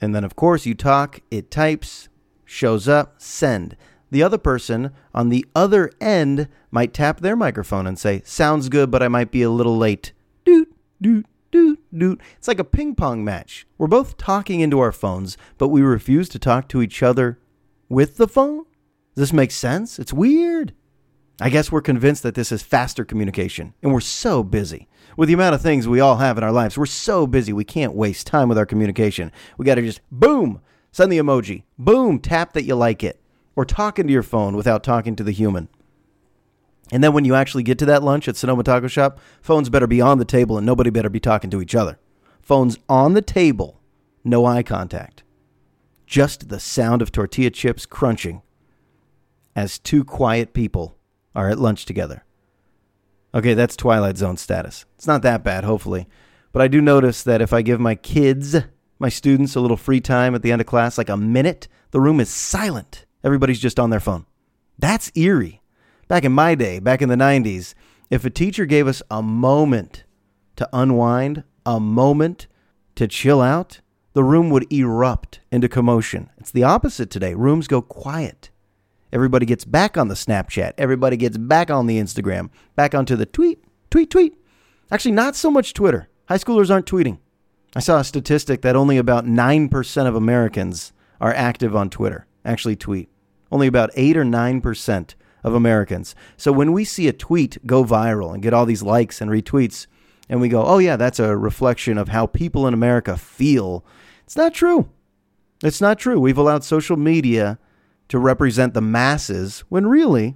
And 0.02 0.14
then 0.14 0.24
of 0.24 0.36
course 0.36 0.66
you 0.66 0.74
talk, 0.74 1.22
it 1.32 1.52
types, 1.52 2.10
shows 2.46 2.88
up, 2.88 3.16
send. 3.18 3.76
The 4.12 4.24
other 4.24 4.38
person 4.38 4.92
on 5.14 5.30
the 5.30 5.46
other 5.56 5.92
end 6.00 6.48
might 6.72 6.94
tap 6.94 7.20
their 7.20 7.36
microphone 7.36 7.88
and 7.88 7.98
say, 7.98 8.22
Sounds 8.24 8.70
good, 8.70 8.92
but 8.92 9.04
I 9.04 9.08
might 9.08 9.32
be 9.32 9.42
a 9.42 9.50
little 9.50 9.78
late. 9.78 10.14
Doot, 10.46 10.74
doot, 11.02 11.26
doot, 11.52 11.80
doot. 11.98 12.22
It's 12.38 12.48
like 12.48 12.60
a 12.60 12.64
ping 12.64 12.96
pong 12.96 13.24
match. 13.24 13.66
We're 13.78 13.88
both 13.88 14.18
talking 14.18 14.60
into 14.60 14.80
our 14.80 14.92
phones, 14.92 15.38
but 15.58 15.70
we 15.70 15.82
refuse 15.82 16.30
to 16.30 16.40
talk 16.40 16.70
to 16.70 16.82
each 16.82 17.02
other 17.04 17.40
with 17.90 18.18
the 18.18 18.28
phone? 18.28 18.66
Does 19.16 19.30
this 19.30 19.34
make 19.34 19.52
sense? 19.52 20.00
It's 20.00 20.14
weird. 20.14 20.74
I 21.40 21.50
guess 21.50 21.72
we're 21.72 21.82
convinced 21.82 22.24
that 22.24 22.36
this 22.36 22.52
is 22.52 22.62
faster 22.62 23.04
communication, 23.04 23.74
and 23.84 23.92
we're 23.92 24.00
so 24.00 24.42
busy. 24.42 24.88
With 25.18 25.28
the 25.28 25.34
amount 25.34 25.56
of 25.56 25.62
things 25.62 25.88
we 25.88 26.00
all 26.00 26.18
have 26.18 26.38
in 26.38 26.44
our 26.44 26.52
lives, 26.52 26.78
we're 26.78 26.86
so 26.86 27.28
busy 27.28 27.52
we 27.52 27.66
can't 27.66 27.94
waste 27.94 28.28
time 28.28 28.48
with 28.48 28.58
our 28.58 28.66
communication. 28.66 29.32
We 29.58 29.66
got 29.66 29.76
to 29.76 29.82
just 29.82 30.02
boom, 30.12 30.62
send 30.92 31.12
the 31.12 31.18
emoji, 31.18 31.64
boom, 31.78 32.20
tap 32.20 32.54
that 32.54 32.64
you 32.64 32.76
like 32.76 33.04
it 33.04 33.20
or 33.56 33.66
talking 33.66 34.08
to 34.08 34.14
your 34.14 34.24
phone 34.24 34.56
without 34.56 34.84
talking 34.84 35.16
to 35.16 35.24
the 35.24 35.32
human. 35.32 35.68
And 36.92 37.04
then 37.04 37.14
when 37.14 37.26
you 37.26 37.36
actually 37.36 37.64
get 37.64 37.80
to 37.80 37.86
that 37.86 38.04
lunch 38.04 38.28
at 38.28 38.38
Sonoma 38.38 38.64
Taco 38.64 38.88
Shop, 38.88 39.20
phones 39.42 39.70
better 39.70 39.88
be 39.88 40.02
on 40.02 40.20
the 40.20 40.26
table 40.26 40.58
and 40.58 40.66
nobody 40.66 40.90
better 40.90 41.10
be 41.10 41.20
talking 41.20 41.50
to 41.50 41.62
each 41.62 41.76
other. 41.76 41.98
Phones 42.42 42.78
on 42.88 43.14
the 43.14 43.22
table, 43.22 43.82
no 44.24 44.46
eye 44.46 44.64
contact. 44.64 45.24
Just 46.06 46.50
the 46.50 46.60
sound 46.60 47.02
of 47.02 47.12
tortilla 47.12 47.50
chips 47.50 47.86
crunching 47.86 48.42
as 49.56 49.80
two 49.80 50.04
quiet 50.04 50.54
people 50.54 50.95
are 51.36 51.50
at 51.50 51.60
lunch 51.60 51.86
together. 51.86 52.24
Okay, 53.34 53.54
that's 53.54 53.76
Twilight 53.76 54.18
Zone 54.18 54.38
status. 54.38 54.86
It's 54.96 55.08
not 55.08 55.22
that 55.24 55.44
bad, 55.44 55.64
hopefully. 55.66 56.08
But 56.52 56.62
I 56.62 56.70
do 56.70 56.80
notice 56.80 57.22
that 57.24 57.42
if 57.42 57.52
I 57.52 57.62
give 57.62 57.82
my 57.82 57.96
kids, 57.96 58.56
my 58.98 59.10
students, 59.10 59.56
a 59.56 59.60
little 59.60 59.76
free 59.76 60.00
time 60.00 60.34
at 60.36 60.42
the 60.42 60.54
end 60.54 60.62
of 60.62 60.68
class, 60.68 60.98
like 60.98 61.10
a 61.10 61.18
minute, 61.18 61.68
the 61.92 62.00
room 62.00 62.22
is 62.22 62.30
silent. 62.30 63.06
Everybody's 63.26 63.60
just 63.60 63.80
on 63.80 63.90
their 63.90 64.00
phone. 64.00 64.26
That's 64.80 65.12
eerie. 65.16 65.62
Back 66.08 66.24
in 66.24 66.32
my 66.32 66.56
day, 66.56 66.80
back 66.80 67.02
in 67.02 67.10
the 67.10 67.16
90s, 67.16 67.74
if 68.10 68.24
a 68.24 68.30
teacher 68.30 68.66
gave 68.66 68.88
us 68.88 69.02
a 69.12 69.22
moment 69.22 70.06
to 70.56 70.70
unwind, 70.72 71.44
a 71.66 71.80
moment 71.80 72.48
to 72.96 73.08
chill 73.08 73.42
out, 73.42 73.82
the 74.14 74.24
room 74.24 74.50
would 74.50 74.72
erupt 74.72 75.42
into 75.52 75.68
commotion. 75.68 76.30
It's 76.38 76.52
the 76.52 76.64
opposite 76.64 77.10
today. 77.10 77.34
Rooms 77.34 77.68
go 77.68 77.82
quiet. 77.82 78.50
Everybody 79.14 79.46
gets 79.46 79.66
back 79.66 79.98
on 79.98 80.08
the 80.08 80.16
Snapchat. 80.16 80.74
Everybody 80.78 81.18
gets 81.18 81.38
back 81.38 81.70
on 81.70 81.88
the 81.88 82.00
Instagram, 82.00 82.50
back 82.76 82.94
onto 82.94 83.16
the 83.16 83.26
tweet, 83.26 83.64
tweet, 83.90 84.10
tweet. 84.10 84.38
Actually, 84.92 85.14
not 85.14 85.36
so 85.36 85.50
much 85.50 85.74
Twitter. 85.74 86.10
High 86.28 86.38
schoolers 86.38 86.70
aren't 86.70 86.86
tweeting. 86.86 87.20
I 87.76 87.80
saw 87.80 88.00
a 88.00 88.04
statistic 88.04 88.62
that 88.62 88.76
only 88.76 88.98
about 88.98 89.26
9% 89.26 90.08
of 90.08 90.16
Americans 90.16 90.94
are 91.20 91.34
active 91.34 91.76
on 91.76 91.90
Twitter, 91.90 92.26
actually 92.44 92.76
tweet. 92.76 93.10
Only 93.52 93.68
about 93.68 93.92
8 93.96 94.18
or 94.18 94.24
9% 94.24 95.16
of 95.44 95.54
Americans. 95.54 96.16
So 96.38 96.52
when 96.52 96.74
we 96.74 96.84
see 96.84 97.08
a 97.08 97.14
tweet 97.14 97.66
go 97.68 97.84
viral 97.84 98.34
and 98.34 98.42
get 98.42 98.54
all 98.54 98.66
these 98.66 98.84
likes 98.84 99.22
and 99.22 99.30
retweets, 99.30 99.88
and 100.28 100.42
we 100.42 100.50
go, 100.50 100.64
oh, 100.66 100.80
yeah, 100.80 100.96
that's 100.96 101.20
a 101.20 101.38
reflection 101.38 101.98
of 101.98 102.10
how 102.10 102.26
people 102.26 102.68
in 102.68 102.74
America 102.74 103.16
feel, 103.16 103.86
it's 104.24 104.36
not 104.36 104.54
true. 104.54 104.90
It's 105.64 105.82
not 105.82 106.00
true. 106.00 106.20
We've 106.20 106.38
allowed 106.38 106.64
social 106.64 106.98
media 106.98 107.60
to 108.10 108.20
represent 108.20 108.74
the 108.74 108.82
masses 108.82 109.62
when 109.70 109.88
really 109.88 110.36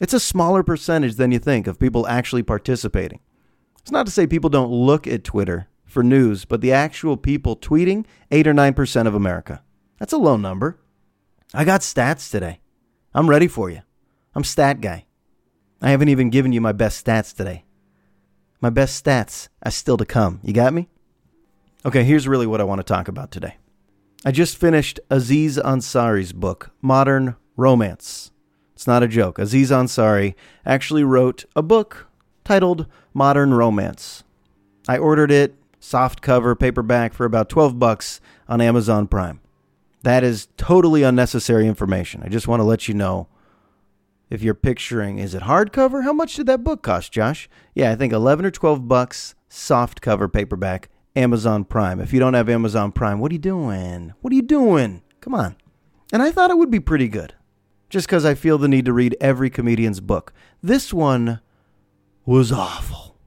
it's 0.00 0.14
a 0.14 0.20
smaller 0.20 0.62
percentage 0.62 1.16
than 1.16 1.32
you 1.32 1.38
think 1.38 1.66
of 1.66 1.78
people 1.78 2.06
actually 2.06 2.42
participating. 2.42 3.20
It's 3.80 3.90
not 3.90 4.06
to 4.06 4.12
say 4.12 4.26
people 4.26 4.50
don't 4.50 4.70
look 4.70 5.06
at 5.06 5.24
Twitter 5.24 5.68
for 5.84 6.02
news, 6.02 6.44
but 6.44 6.60
the 6.60 6.72
actual 6.72 7.16
people 7.16 7.56
tweeting, 7.56 8.06
8 8.30 8.46
or 8.46 8.54
9% 8.54 9.06
of 9.06 9.14
America. 9.14 9.62
That's 9.98 10.12
a 10.12 10.18
low 10.18 10.36
number. 10.36 10.78
I 11.52 11.64
got 11.64 11.80
stats 11.80 12.30
today. 12.30 12.60
I'm 13.12 13.28
ready 13.28 13.48
for 13.48 13.70
you. 13.70 13.82
I'm 14.34 14.44
stat 14.44 14.80
guy. 14.80 15.06
I 15.82 15.90
haven't 15.90 16.08
even 16.08 16.30
given 16.30 16.52
you 16.52 16.60
my 16.60 16.72
best 16.72 17.04
stats 17.04 17.34
today. 17.34 17.64
My 18.60 18.70
best 18.70 19.04
stats 19.04 19.48
are 19.62 19.70
still 19.70 19.96
to 19.96 20.04
come. 20.04 20.40
You 20.42 20.52
got 20.52 20.72
me? 20.72 20.88
Okay, 21.84 22.04
here's 22.04 22.28
really 22.28 22.46
what 22.46 22.60
I 22.60 22.64
want 22.64 22.78
to 22.78 22.84
talk 22.84 23.08
about 23.08 23.30
today. 23.30 23.56
I 24.22 24.32
just 24.32 24.58
finished 24.58 25.00
Aziz 25.08 25.56
Ansari's 25.56 26.34
book, 26.34 26.72
Modern 26.82 27.36
Romance. 27.56 28.30
It's 28.74 28.86
not 28.86 29.02
a 29.02 29.08
joke. 29.08 29.38
Aziz 29.38 29.70
Ansari 29.70 30.34
actually 30.66 31.04
wrote 31.04 31.46
a 31.56 31.62
book 31.62 32.06
titled 32.44 32.86
Modern 33.14 33.54
Romance. 33.54 34.22
I 34.86 34.98
ordered 34.98 35.30
it 35.30 35.54
soft 35.78 36.20
cover 36.20 36.54
paperback 36.54 37.14
for 37.14 37.24
about 37.24 37.48
12 37.48 37.78
bucks 37.78 38.20
on 38.46 38.60
Amazon 38.60 39.06
Prime. 39.06 39.40
That 40.02 40.22
is 40.22 40.48
totally 40.58 41.02
unnecessary 41.02 41.66
information. 41.66 42.22
I 42.22 42.28
just 42.28 42.46
want 42.46 42.60
to 42.60 42.64
let 42.64 42.88
you 42.88 42.94
know 42.94 43.26
if 44.28 44.42
you're 44.42 44.52
picturing 44.52 45.18
is 45.18 45.34
it 45.34 45.44
hardcover? 45.44 46.04
How 46.04 46.12
much 46.12 46.36
did 46.36 46.44
that 46.44 46.62
book 46.62 46.82
cost, 46.82 47.10
Josh? 47.10 47.48
Yeah, 47.74 47.90
I 47.90 47.96
think 47.96 48.12
11 48.12 48.44
or 48.44 48.50
12 48.50 48.86
bucks 48.86 49.34
soft 49.48 50.02
cover 50.02 50.28
paperback 50.28 50.90
Amazon 51.16 51.64
Prime. 51.64 52.00
If 52.00 52.12
you 52.12 52.20
don't 52.20 52.34
have 52.34 52.48
Amazon 52.48 52.92
Prime, 52.92 53.18
what 53.18 53.32
are 53.32 53.34
you 53.34 53.40
doing? 53.40 54.14
What 54.20 54.32
are 54.32 54.36
you 54.36 54.42
doing? 54.42 55.02
Come 55.20 55.34
on. 55.34 55.56
And 56.12 56.22
I 56.22 56.30
thought 56.30 56.50
it 56.50 56.58
would 56.58 56.70
be 56.70 56.80
pretty 56.80 57.08
good. 57.08 57.34
Just 57.88 58.08
cuz 58.08 58.24
I 58.24 58.34
feel 58.34 58.58
the 58.58 58.68
need 58.68 58.84
to 58.84 58.92
read 58.92 59.16
every 59.20 59.50
comedian's 59.50 60.00
book. 60.00 60.32
This 60.62 60.92
one 60.92 61.40
was 62.24 62.52
awful. 62.52 63.18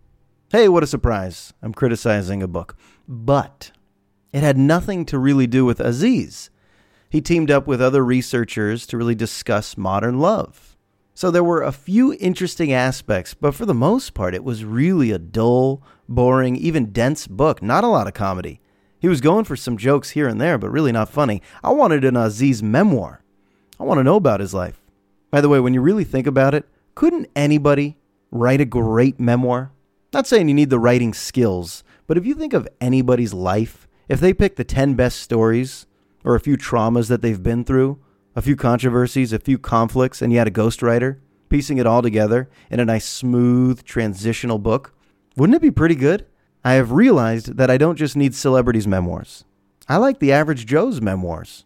Hey, 0.52 0.70
what 0.70 0.84
a 0.84 0.88
surprise. 0.88 1.54
I'm 1.62 1.74
criticizing 1.74 2.42
a 2.42 2.48
book. 2.48 2.78
But 3.08 3.72
it 4.32 4.44
had 4.44 4.58
nothing 4.58 5.06
to 5.06 5.20
really 5.20 5.48
do 5.48 5.66
with 5.66 5.80
Aziz. 5.80 6.50
He 7.10 7.22
teamed 7.22 7.52
up 7.52 7.68
with 7.68 7.82
other 7.82 8.04
researchers 8.04 8.88
to 8.88 8.98
really 8.98 9.16
discuss 9.16 9.78
modern 9.78 10.20
love. 10.20 10.78
So 11.14 11.30
there 11.30 11.44
were 11.44 11.62
a 11.62 11.72
few 11.72 12.14
interesting 12.14 12.74
aspects, 12.74 13.36
but 13.36 13.54
for 13.54 13.68
the 13.68 13.74
most 13.74 14.16
part, 14.16 14.34
it 14.34 14.44
was 14.44 14.66
really 14.66 15.12
a 15.12 15.20
dull, 15.20 15.84
boring, 16.08 16.56
even 16.56 16.92
dense 16.92 17.28
book. 17.28 17.62
Not 17.62 17.84
a 17.84 17.88
lot 17.88 18.08
of 18.08 18.14
comedy. 18.14 18.60
He 19.00 19.08
was 19.08 19.22
going 19.22 19.46
for 19.46 19.56
some 19.56 19.78
jokes 19.78 20.12
here 20.12 20.28
and 20.28 20.40
there, 20.40 20.58
but 20.58 20.72
really 20.72 20.92
not 20.92 21.10
funny. 21.10 21.42
I 21.64 21.72
wanted 21.72 22.06
an 22.06 22.16
Aziz 22.16 22.64
memoir. 22.64 23.22
I 23.80 23.84
want 23.84 24.00
to 24.00 24.04
know 24.04 24.16
about 24.16 24.40
his 24.40 24.54
life. 24.54 24.82
By 25.30 25.42
the 25.42 25.50
way, 25.50 25.60
when 25.60 25.74
you 25.74 25.82
really 25.82 26.04
think 26.04 26.28
about 26.28 26.54
it, 26.54 26.66
couldn't 26.96 27.30
anybody 27.36 27.98
write 28.32 28.62
a 28.62 28.66
great 28.66 29.20
memoir? 29.20 29.72
Not 30.14 30.28
saying 30.28 30.48
you 30.48 30.54
need 30.54 30.70
the 30.70 30.80
writing 30.80 31.14
skills, 31.14 31.84
but 32.08 32.18
if 32.18 32.26
you 32.26 32.36
think 32.36 32.54
of 32.54 32.68
anybody's 32.80 33.34
life, 33.34 33.88
if 34.08 34.20
they 34.20 34.34
pick 34.34 34.56
the 34.56 34.64
10 34.64 34.94
best 34.94 35.20
stories 35.20 35.88
or 36.24 36.36
a 36.36 36.40
few 36.40 36.56
traumas 36.56 37.10
that 37.10 37.22
they've 37.22 37.42
been 37.42 37.64
through, 37.64 38.00
a 38.36 38.42
few 38.42 38.56
controversies, 38.56 39.34
a 39.34 39.40
few 39.40 39.58
conflicts, 39.58 40.22
and 40.22 40.32
you 40.32 40.40
had 40.40 40.48
a 40.48 40.52
ghostwriter 40.52 41.18
piecing 41.50 41.78
it 41.78 41.86
all 41.86 42.02
together 42.02 42.50
in 42.72 42.80
a 42.80 42.86
nice, 42.86 43.06
smooth, 43.06 43.84
transitional 43.84 44.60
book, 44.60 44.94
wouldn't 45.36 45.56
it 45.56 45.62
be 45.62 45.72
pretty 45.72 45.96
good? 45.96 46.26
I 46.64 46.74
have 46.74 46.92
realized 46.92 47.58
that 47.58 47.70
I 47.70 47.78
don't 47.78 47.98
just 47.98 48.16
need 48.16 48.36
celebrities' 48.36 48.88
memoirs. 48.88 49.44
I 49.90 49.98
like 49.98 50.20
the 50.20 50.32
average 50.32 50.66
Joe's 50.66 51.02
memoirs. 51.02 51.66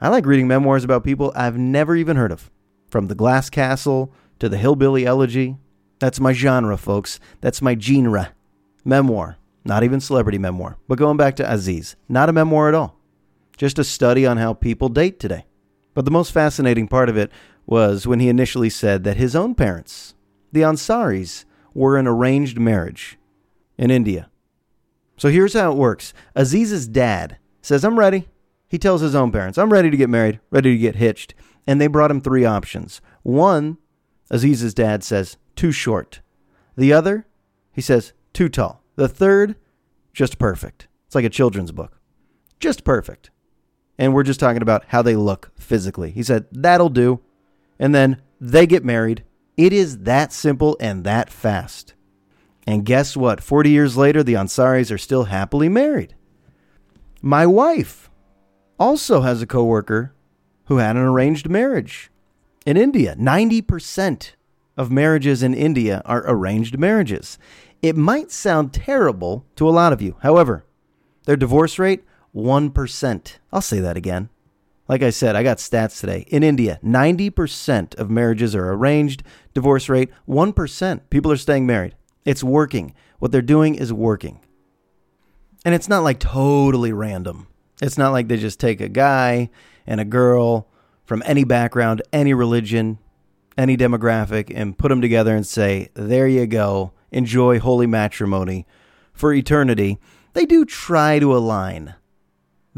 I 0.00 0.08
like 0.08 0.26
reading 0.26 0.46
memoirs 0.46 0.84
about 0.84 1.04
people 1.04 1.32
I've 1.34 1.56
never 1.56 1.96
even 1.96 2.16
heard 2.16 2.30
of, 2.30 2.50
from 2.90 3.06
The 3.06 3.14
Glass 3.14 3.50
Castle 3.50 4.12
to 4.38 4.48
The 4.48 4.58
Hillbilly 4.58 5.06
Elegy. 5.06 5.56
That's 5.98 6.20
my 6.20 6.32
genre, 6.32 6.76
folks. 6.76 7.18
That's 7.40 7.62
my 7.62 7.76
genre. 7.78 8.34
Memoir. 8.84 9.38
Not 9.64 9.82
even 9.82 10.00
celebrity 10.00 10.38
memoir. 10.38 10.76
But 10.86 10.98
going 10.98 11.16
back 11.16 11.36
to 11.36 11.52
Aziz, 11.52 11.96
not 12.08 12.28
a 12.28 12.32
memoir 12.32 12.68
at 12.68 12.74
all. 12.74 12.96
Just 13.56 13.78
a 13.78 13.84
study 13.84 14.24
on 14.24 14.36
how 14.36 14.54
people 14.54 14.88
date 14.88 15.18
today. 15.18 15.46
But 15.94 16.04
the 16.04 16.10
most 16.10 16.32
fascinating 16.32 16.86
part 16.86 17.08
of 17.08 17.16
it 17.16 17.32
was 17.66 18.06
when 18.06 18.20
he 18.20 18.28
initially 18.28 18.70
said 18.70 19.04
that 19.04 19.16
his 19.16 19.34
own 19.34 19.54
parents, 19.54 20.14
the 20.52 20.60
Ansaris, 20.60 21.44
were 21.78 21.96
an 21.96 22.06
arranged 22.06 22.58
marriage 22.58 23.18
in 23.76 23.90
India. 23.90 24.28
So 25.16 25.28
here's 25.28 25.54
how 25.54 25.72
it 25.72 25.78
works 25.78 26.12
Aziz's 26.36 26.88
dad 26.88 27.38
says, 27.62 27.84
I'm 27.84 27.98
ready. 27.98 28.28
He 28.68 28.78
tells 28.78 29.00
his 29.00 29.14
own 29.14 29.32
parents, 29.32 29.56
I'm 29.56 29.72
ready 29.72 29.90
to 29.90 29.96
get 29.96 30.10
married, 30.10 30.40
ready 30.50 30.72
to 30.72 30.78
get 30.78 30.96
hitched. 30.96 31.34
And 31.66 31.80
they 31.80 31.86
brought 31.86 32.10
him 32.10 32.20
three 32.20 32.44
options. 32.44 33.00
One, 33.22 33.78
Aziz's 34.30 34.74
dad 34.74 35.02
says, 35.02 35.36
too 35.56 35.72
short. 35.72 36.20
The 36.76 36.92
other, 36.92 37.26
he 37.72 37.80
says, 37.80 38.12
too 38.32 38.48
tall. 38.48 38.82
The 38.96 39.08
third, 39.08 39.56
just 40.12 40.38
perfect. 40.38 40.88
It's 41.06 41.14
like 41.14 41.24
a 41.24 41.30
children's 41.30 41.72
book. 41.72 42.00
Just 42.58 42.84
perfect 42.84 43.30
and 43.98 44.14
we're 44.14 44.22
just 44.22 44.40
talking 44.40 44.62
about 44.62 44.84
how 44.88 45.02
they 45.02 45.16
look 45.16 45.50
physically. 45.56 46.12
He 46.12 46.22
said, 46.22 46.46
That'll 46.52 46.88
do. 46.88 47.20
And 47.78 47.94
then 47.94 48.22
they 48.40 48.66
get 48.66 48.84
married. 48.84 49.24
It 49.58 49.72
is 49.72 49.98
that 49.98 50.32
simple 50.32 50.76
and 50.78 51.02
that 51.02 51.28
fast. 51.28 51.94
And 52.64 52.84
guess 52.84 53.16
what? 53.16 53.42
40 53.42 53.70
years 53.70 53.96
later, 53.96 54.22
the 54.22 54.34
Ansaris 54.34 54.92
are 54.92 54.98
still 54.98 55.24
happily 55.24 55.68
married. 55.68 56.14
My 57.20 57.44
wife 57.44 58.08
also 58.78 59.22
has 59.22 59.42
a 59.42 59.46
coworker 59.46 60.14
who 60.66 60.76
had 60.76 60.94
an 60.94 61.02
arranged 61.02 61.48
marriage 61.48 62.10
in 62.64 62.76
India. 62.76 63.16
90% 63.18 64.32
of 64.76 64.92
marriages 64.92 65.42
in 65.42 65.54
India 65.54 66.02
are 66.04 66.22
arranged 66.26 66.78
marriages. 66.78 67.36
It 67.82 67.96
might 67.96 68.30
sound 68.30 68.72
terrible 68.72 69.44
to 69.56 69.68
a 69.68 69.70
lot 69.70 69.92
of 69.92 70.00
you. 70.00 70.16
However, 70.22 70.64
their 71.24 71.36
divorce 71.36 71.80
rate 71.80 72.04
1%. 72.32 73.38
I'll 73.52 73.60
say 73.60 73.80
that 73.80 73.96
again. 73.96 74.28
Like 74.88 75.02
I 75.02 75.10
said, 75.10 75.36
I 75.36 75.42
got 75.42 75.58
stats 75.58 76.00
today. 76.00 76.24
In 76.28 76.42
India, 76.42 76.80
90% 76.82 77.94
of 77.96 78.08
marriages 78.08 78.54
are 78.54 78.72
arranged, 78.72 79.22
divorce 79.52 79.88
rate 79.88 80.10
1%. 80.26 81.00
People 81.10 81.30
are 81.30 81.36
staying 81.36 81.66
married. 81.66 81.94
It's 82.24 82.42
working. 82.42 82.94
What 83.18 83.30
they're 83.30 83.42
doing 83.42 83.74
is 83.74 83.92
working. 83.92 84.40
And 85.64 85.74
it's 85.74 85.88
not 85.88 86.04
like 86.04 86.20
totally 86.20 86.92
random. 86.92 87.48
It's 87.82 87.98
not 87.98 88.12
like 88.12 88.28
they 88.28 88.38
just 88.38 88.58
take 88.58 88.80
a 88.80 88.88
guy 88.88 89.50
and 89.86 90.00
a 90.00 90.04
girl 90.04 90.68
from 91.04 91.22
any 91.26 91.44
background, 91.44 92.02
any 92.12 92.32
religion, 92.32 92.98
any 93.56 93.76
demographic, 93.76 94.50
and 94.54 94.78
put 94.78 94.88
them 94.88 95.00
together 95.00 95.34
and 95.36 95.46
say, 95.46 95.88
there 95.94 96.28
you 96.28 96.46
go, 96.46 96.92
enjoy 97.10 97.58
holy 97.58 97.86
matrimony 97.86 98.66
for 99.12 99.32
eternity. 99.32 99.98
They 100.32 100.46
do 100.46 100.64
try 100.64 101.18
to 101.18 101.36
align 101.36 101.94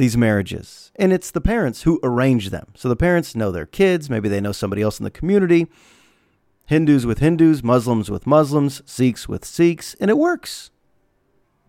these 0.01 0.17
marriages. 0.17 0.91
And 0.97 1.13
it's 1.13 1.31
the 1.31 1.41
parents 1.41 1.83
who 1.83 2.01
arrange 2.03 2.51
them. 2.51 2.73
So 2.75 2.89
the 2.89 2.97
parents 2.97 3.37
know 3.37 3.51
their 3.51 3.67
kids, 3.67 4.11
maybe 4.11 4.29
they 4.29 4.41
know 4.41 4.53
somebody 4.53 4.83
else 4.83 4.99
in 4.99 5.05
the 5.05 5.11
community. 5.11 5.67
Hindus 6.67 7.07
with 7.07 7.19
Hindus, 7.19 7.63
Muslims 7.63 8.11
with 8.11 8.27
Muslims, 8.27 8.83
Sikhs 8.87 9.29
with 9.29 9.45
Sikhs, 9.45 9.95
and 10.01 10.11
it 10.11 10.19
works. 10.19 10.71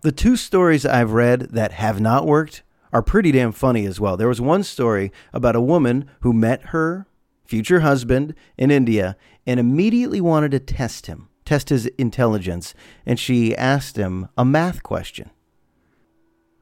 The 0.01 0.11
two 0.11 0.35
stories 0.35 0.85
I've 0.85 1.11
read 1.11 1.49
that 1.51 1.73
have 1.73 1.99
not 1.99 2.25
worked 2.25 2.63
are 2.93 3.01
pretty 3.01 3.31
damn 3.31 3.51
funny 3.51 3.85
as 3.85 3.99
well. 3.99 4.17
There 4.17 4.27
was 4.27 4.41
one 4.41 4.63
story 4.63 5.11
about 5.33 5.55
a 5.55 5.61
woman 5.61 6.09
who 6.21 6.33
met 6.33 6.67
her 6.67 7.07
future 7.45 7.81
husband 7.81 8.33
in 8.57 8.71
India 8.71 9.15
and 9.45 9.59
immediately 9.59 10.21
wanted 10.21 10.51
to 10.51 10.59
test 10.59 11.07
him, 11.07 11.29
test 11.45 11.69
his 11.69 11.85
intelligence, 11.97 12.73
and 13.05 13.19
she 13.19 13.55
asked 13.55 13.97
him 13.97 14.27
a 14.37 14.45
math 14.45 14.83
question. 14.83 15.29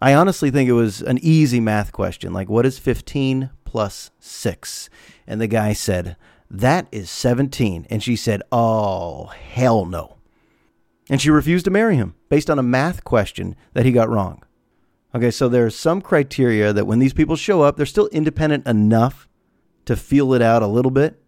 I 0.01 0.13
honestly 0.13 0.49
think 0.49 0.69
it 0.69 0.73
was 0.73 1.01
an 1.01 1.19
easy 1.21 1.59
math 1.59 1.91
question, 1.91 2.31
like 2.31 2.49
what 2.49 2.65
is 2.65 2.79
15 2.79 3.49
plus 3.65 4.11
6? 4.19 4.89
And 5.27 5.41
the 5.41 5.47
guy 5.47 5.73
said, 5.73 6.15
that 6.49 6.87
is 6.91 7.09
17. 7.09 7.85
And 7.89 8.01
she 8.01 8.15
said, 8.15 8.41
oh, 8.51 9.25
hell 9.25 9.85
no. 9.85 10.17
And 11.09 11.21
she 11.21 11.29
refused 11.29 11.65
to 11.65 11.71
marry 11.71 11.95
him 11.95 12.15
based 12.29 12.49
on 12.49 12.59
a 12.59 12.63
math 12.63 13.03
question 13.03 13.55
that 13.73 13.85
he 13.85 13.91
got 13.91 14.09
wrong. 14.09 14.43
Okay, 15.13 15.31
so 15.31 15.49
there's 15.49 15.75
some 15.75 16.01
criteria 16.01 16.71
that 16.71 16.85
when 16.85 16.99
these 16.99 17.13
people 17.13 17.35
show 17.35 17.63
up, 17.63 17.75
they're 17.77 17.85
still 17.85 18.07
independent 18.07 18.67
enough 18.67 19.27
to 19.85 19.95
feel 19.95 20.33
it 20.33 20.41
out 20.41 20.61
a 20.61 20.67
little 20.67 20.91
bit. 20.91 21.19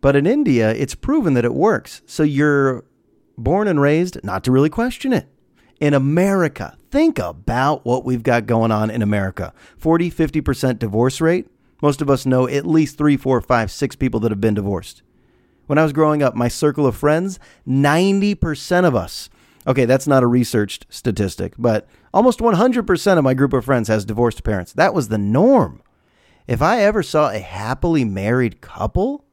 But 0.00 0.16
in 0.16 0.26
India, 0.26 0.70
it's 0.70 0.94
proven 0.94 1.34
that 1.34 1.44
it 1.44 1.52
works. 1.52 2.00
So 2.06 2.22
you're 2.22 2.84
born 3.36 3.68
and 3.68 3.80
raised 3.80 4.24
not 4.24 4.42
to 4.44 4.52
really 4.52 4.70
question 4.70 5.12
it. 5.12 5.28
In 5.80 5.92
America, 5.92 6.77
think 6.90 7.18
about 7.18 7.84
what 7.84 8.04
we've 8.04 8.22
got 8.22 8.46
going 8.46 8.70
on 8.70 8.90
in 8.90 9.02
America 9.02 9.52
40, 9.78 10.10
50% 10.10 10.78
divorce 10.78 11.20
rate. 11.20 11.48
Most 11.80 12.02
of 12.02 12.10
us 12.10 12.26
know 12.26 12.48
at 12.48 12.66
least 12.66 12.98
three, 12.98 13.16
four, 13.16 13.40
five, 13.40 13.70
six 13.70 13.94
people 13.94 14.20
that 14.20 14.32
have 14.32 14.40
been 14.40 14.54
divorced. 14.54 15.02
When 15.66 15.78
I 15.78 15.82
was 15.82 15.92
growing 15.92 16.22
up, 16.22 16.34
my 16.34 16.48
circle 16.48 16.86
of 16.86 16.96
friends, 16.96 17.38
90% 17.68 18.84
of 18.86 18.96
us, 18.96 19.28
okay, 19.66 19.84
that's 19.84 20.06
not 20.06 20.22
a 20.22 20.26
researched 20.26 20.86
statistic, 20.88 21.52
but 21.58 21.86
almost 22.12 22.40
100% 22.40 23.18
of 23.18 23.24
my 23.24 23.34
group 23.34 23.52
of 23.52 23.66
friends 23.66 23.88
has 23.88 24.04
divorced 24.04 24.42
parents. 24.42 24.72
That 24.72 24.94
was 24.94 25.08
the 25.08 25.18
norm. 25.18 25.82
If 26.46 26.62
I 26.62 26.80
ever 26.80 27.02
saw 27.02 27.30
a 27.30 27.38
happily 27.38 28.04
married 28.04 28.62
couple, 28.62 29.26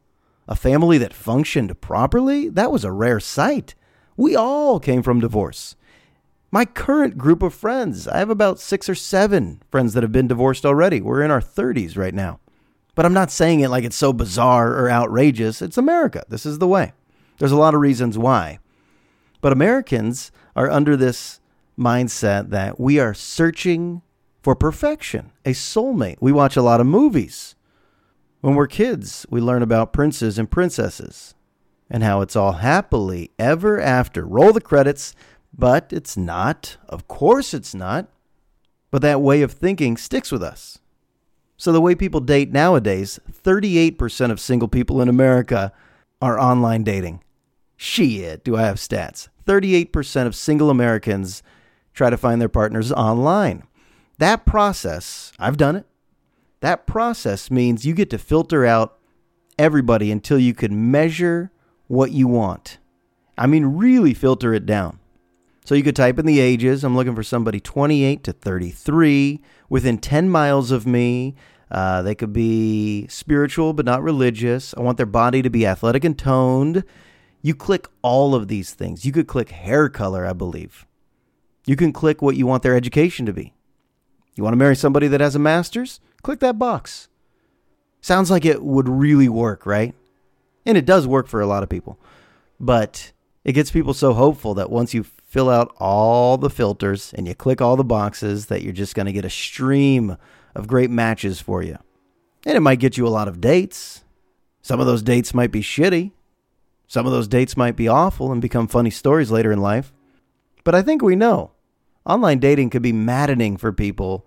a 0.46 0.54
family 0.54 0.98
that 0.98 1.14
functioned 1.14 1.80
properly, 1.80 2.50
that 2.50 2.70
was 2.70 2.84
a 2.84 2.92
rare 2.92 3.18
sight. 3.18 3.74
We 4.16 4.36
all 4.36 4.78
came 4.78 5.02
from 5.02 5.20
divorce. 5.20 5.74
My 6.56 6.64
current 6.64 7.18
group 7.18 7.42
of 7.42 7.52
friends, 7.52 8.08
I 8.08 8.16
have 8.16 8.30
about 8.30 8.58
six 8.58 8.88
or 8.88 8.94
seven 8.94 9.60
friends 9.70 9.92
that 9.92 10.02
have 10.02 10.10
been 10.10 10.26
divorced 10.26 10.64
already. 10.64 11.02
We're 11.02 11.20
in 11.20 11.30
our 11.30 11.42
30s 11.42 11.98
right 11.98 12.14
now. 12.14 12.40
But 12.94 13.04
I'm 13.04 13.12
not 13.12 13.30
saying 13.30 13.60
it 13.60 13.68
like 13.68 13.84
it's 13.84 13.94
so 13.94 14.14
bizarre 14.14 14.72
or 14.72 14.88
outrageous. 14.88 15.60
It's 15.60 15.76
America. 15.76 16.24
This 16.30 16.46
is 16.46 16.58
the 16.58 16.66
way. 16.66 16.94
There's 17.36 17.52
a 17.52 17.58
lot 17.58 17.74
of 17.74 17.82
reasons 17.82 18.16
why. 18.16 18.58
But 19.42 19.52
Americans 19.52 20.32
are 20.56 20.70
under 20.70 20.96
this 20.96 21.40
mindset 21.78 22.48
that 22.48 22.80
we 22.80 22.98
are 22.98 23.12
searching 23.12 24.00
for 24.42 24.54
perfection, 24.54 25.32
a 25.44 25.50
soulmate. 25.50 26.16
We 26.22 26.32
watch 26.32 26.56
a 26.56 26.62
lot 26.62 26.80
of 26.80 26.86
movies. 26.86 27.54
When 28.40 28.54
we're 28.54 28.66
kids, 28.66 29.26
we 29.28 29.42
learn 29.42 29.60
about 29.60 29.92
princes 29.92 30.38
and 30.38 30.50
princesses 30.50 31.34
and 31.90 32.02
how 32.02 32.22
it's 32.22 32.34
all 32.34 32.52
happily 32.52 33.30
ever 33.38 33.78
after. 33.78 34.26
Roll 34.26 34.54
the 34.54 34.60
credits, 34.62 35.14
but 35.52 35.92
it's 35.92 36.16
not. 36.16 36.76
Of 36.88 37.08
course, 37.08 37.54
it's 37.54 37.74
not. 37.74 38.08
But 38.90 39.02
that 39.02 39.20
way 39.20 39.42
of 39.42 39.52
thinking 39.52 39.96
sticks 39.96 40.30
with 40.32 40.42
us. 40.42 40.78
So, 41.56 41.72
the 41.72 41.80
way 41.80 41.94
people 41.94 42.20
date 42.20 42.52
nowadays, 42.52 43.18
38% 43.30 44.30
of 44.30 44.40
single 44.40 44.68
people 44.68 45.00
in 45.00 45.08
America 45.08 45.72
are 46.20 46.38
online 46.38 46.84
dating. 46.84 47.22
Shit, 47.76 48.44
do 48.44 48.56
I 48.56 48.62
have 48.62 48.76
stats? 48.76 49.28
38% 49.46 50.26
of 50.26 50.34
single 50.34 50.70
Americans 50.70 51.42
try 51.94 52.10
to 52.10 52.16
find 52.16 52.40
their 52.40 52.48
partners 52.48 52.92
online. 52.92 53.62
That 54.18 54.44
process, 54.44 55.32
I've 55.38 55.56
done 55.56 55.76
it. 55.76 55.86
That 56.60 56.86
process 56.86 57.50
means 57.50 57.84
you 57.84 57.94
get 57.94 58.10
to 58.10 58.18
filter 58.18 58.64
out 58.64 58.98
everybody 59.58 60.10
until 60.10 60.38
you 60.38 60.54
can 60.54 60.90
measure 60.90 61.50
what 61.86 62.12
you 62.12 62.28
want. 62.28 62.78
I 63.38 63.46
mean, 63.46 63.76
really 63.76 64.14
filter 64.14 64.54
it 64.54 64.66
down. 64.66 64.98
So 65.66 65.74
you 65.74 65.82
could 65.82 65.96
type 65.96 66.16
in 66.20 66.26
the 66.26 66.38
ages. 66.38 66.84
I'm 66.84 66.94
looking 66.94 67.16
for 67.16 67.24
somebody 67.24 67.58
28 67.58 68.22
to 68.22 68.32
33 68.32 69.40
within 69.68 69.98
10 69.98 70.30
miles 70.30 70.70
of 70.70 70.86
me. 70.86 71.34
Uh, 71.72 72.02
they 72.02 72.14
could 72.14 72.32
be 72.32 73.08
spiritual 73.08 73.72
but 73.72 73.84
not 73.84 74.00
religious. 74.00 74.74
I 74.76 74.80
want 74.82 74.96
their 74.96 75.06
body 75.06 75.42
to 75.42 75.50
be 75.50 75.66
athletic 75.66 76.04
and 76.04 76.16
toned. 76.16 76.84
You 77.42 77.56
click 77.56 77.88
all 78.00 78.32
of 78.32 78.46
these 78.46 78.74
things. 78.74 79.04
You 79.04 79.10
could 79.10 79.26
click 79.26 79.48
hair 79.48 79.88
color, 79.88 80.24
I 80.24 80.34
believe. 80.34 80.86
You 81.66 81.74
can 81.74 81.92
click 81.92 82.22
what 82.22 82.36
you 82.36 82.46
want 82.46 82.62
their 82.62 82.76
education 82.76 83.26
to 83.26 83.32
be. 83.32 83.52
You 84.36 84.44
want 84.44 84.52
to 84.52 84.58
marry 84.58 84.76
somebody 84.76 85.08
that 85.08 85.20
has 85.20 85.34
a 85.34 85.40
master's? 85.40 85.98
Click 86.22 86.38
that 86.38 86.60
box. 86.60 87.08
Sounds 88.00 88.30
like 88.30 88.44
it 88.44 88.62
would 88.62 88.88
really 88.88 89.28
work, 89.28 89.66
right? 89.66 89.96
And 90.64 90.78
it 90.78 90.86
does 90.86 91.08
work 91.08 91.26
for 91.26 91.40
a 91.40 91.46
lot 91.46 91.64
of 91.64 91.68
people. 91.68 91.98
But 92.60 93.10
it 93.42 93.54
gets 93.54 93.72
people 93.72 93.94
so 93.94 94.12
hopeful 94.12 94.54
that 94.54 94.70
once 94.70 94.94
you 94.94 95.04
fill 95.36 95.50
out 95.50 95.76
all 95.78 96.38
the 96.38 96.48
filters 96.48 97.12
and 97.12 97.28
you 97.28 97.34
click 97.34 97.60
all 97.60 97.76
the 97.76 97.84
boxes 97.84 98.46
that 98.46 98.62
you're 98.62 98.72
just 98.72 98.94
going 98.94 99.04
to 99.04 99.12
get 99.12 99.22
a 99.22 99.28
stream 99.28 100.16
of 100.54 100.66
great 100.66 100.88
matches 100.88 101.42
for 101.42 101.62
you. 101.62 101.76
And 102.46 102.56
it 102.56 102.60
might 102.60 102.78
get 102.78 102.96
you 102.96 103.06
a 103.06 103.10
lot 103.10 103.28
of 103.28 103.38
dates. 103.38 104.02
Some 104.62 104.80
of 104.80 104.86
those 104.86 105.02
dates 105.02 105.34
might 105.34 105.52
be 105.52 105.60
shitty. 105.60 106.12
Some 106.86 107.04
of 107.04 107.12
those 107.12 107.28
dates 107.28 107.54
might 107.54 107.76
be 107.76 107.86
awful 107.86 108.32
and 108.32 108.40
become 108.40 108.66
funny 108.66 108.88
stories 108.88 109.30
later 109.30 109.52
in 109.52 109.60
life. 109.60 109.92
But 110.64 110.74
I 110.74 110.80
think 110.80 111.02
we 111.02 111.16
know 111.16 111.50
online 112.06 112.38
dating 112.38 112.70
could 112.70 112.80
be 112.80 112.92
maddening 112.92 113.58
for 113.58 113.74
people 113.74 114.24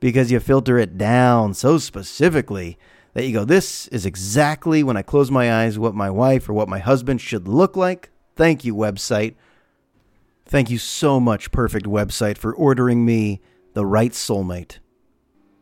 because 0.00 0.32
you 0.32 0.40
filter 0.40 0.78
it 0.78 0.96
down 0.96 1.52
so 1.52 1.76
specifically 1.76 2.78
that 3.12 3.26
you 3.26 3.34
go, 3.34 3.44
this 3.44 3.88
is 3.88 4.06
exactly 4.06 4.82
when 4.82 4.96
I 4.96 5.02
close 5.02 5.30
my 5.30 5.52
eyes 5.52 5.78
what 5.78 5.94
my 5.94 6.08
wife 6.08 6.48
or 6.48 6.54
what 6.54 6.66
my 6.66 6.78
husband 6.78 7.20
should 7.20 7.46
look 7.46 7.76
like. 7.76 8.08
Thank 8.36 8.64
you, 8.64 8.74
website. 8.74 9.34
Thank 10.48 10.70
you 10.70 10.78
so 10.78 11.18
much, 11.18 11.50
Perfect 11.50 11.86
Website, 11.86 12.38
for 12.38 12.54
ordering 12.54 13.04
me 13.04 13.40
the 13.74 13.84
right 13.84 14.12
soulmate. 14.12 14.78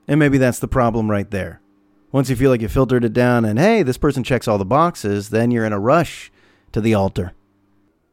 And 0.07 0.20
maybe 0.20 0.37
that's 0.37 0.59
the 0.59 0.68
problem 0.68 1.11
right 1.11 1.31
there. 1.31 1.62
Once 2.12 2.29
you 2.29 2.37
feel 2.37 2.51
like 2.51 2.61
you 2.61 2.68
filtered 2.68 3.05
it 3.05 3.14
down 3.14 3.44
and, 3.44 3.59
hey, 3.59 3.83
this 3.83 3.97
person 3.97 4.23
checks 4.23 4.47
all 4.47 4.59
the 4.59 4.64
boxes, 4.64 5.31
then 5.31 5.51
you're 5.51 5.64
in 5.64 5.73
a 5.73 5.81
rush 5.81 6.31
to 6.73 6.81
the 6.81 6.94
altar. 6.94 7.33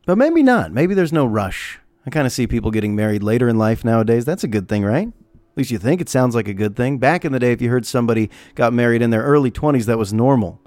But 0.06 0.18
maybe 0.18 0.42
not. 0.42 0.72
Maybe 0.72 0.94
there's 0.94 1.14
no 1.14 1.26
rush. 1.26 1.80
I 2.06 2.10
kind 2.10 2.26
of 2.26 2.32
see 2.32 2.48
people 2.48 2.72
getting 2.72 2.96
married 2.96 3.22
later 3.22 3.50
in 3.50 3.58
life 3.58 3.84
nowadays. 3.84 4.24
That's 4.24 4.46
a 4.46 4.48
good 4.48 4.70
thing, 4.70 4.84
right? 4.84 5.10
At 5.10 5.58
least 5.58 5.72
you 5.72 5.78
think 5.78 6.00
it 6.00 6.08
sounds 6.08 6.34
like 6.34 6.48
a 6.48 6.54
good 6.54 6.78
thing. 6.78 6.98
Back 6.98 7.26
in 7.26 7.34
the 7.34 7.40
day, 7.40 7.52
if 7.52 7.62
you 7.62 7.70
heard 7.70 7.86
somebody 7.86 8.30
got 8.56 8.72
married 8.72 9.02
in 9.02 9.10
their 9.10 9.24
early 9.24 9.52
20s, 9.52 9.86
that 9.86 9.98
was 9.98 10.14
normal. 10.14 10.61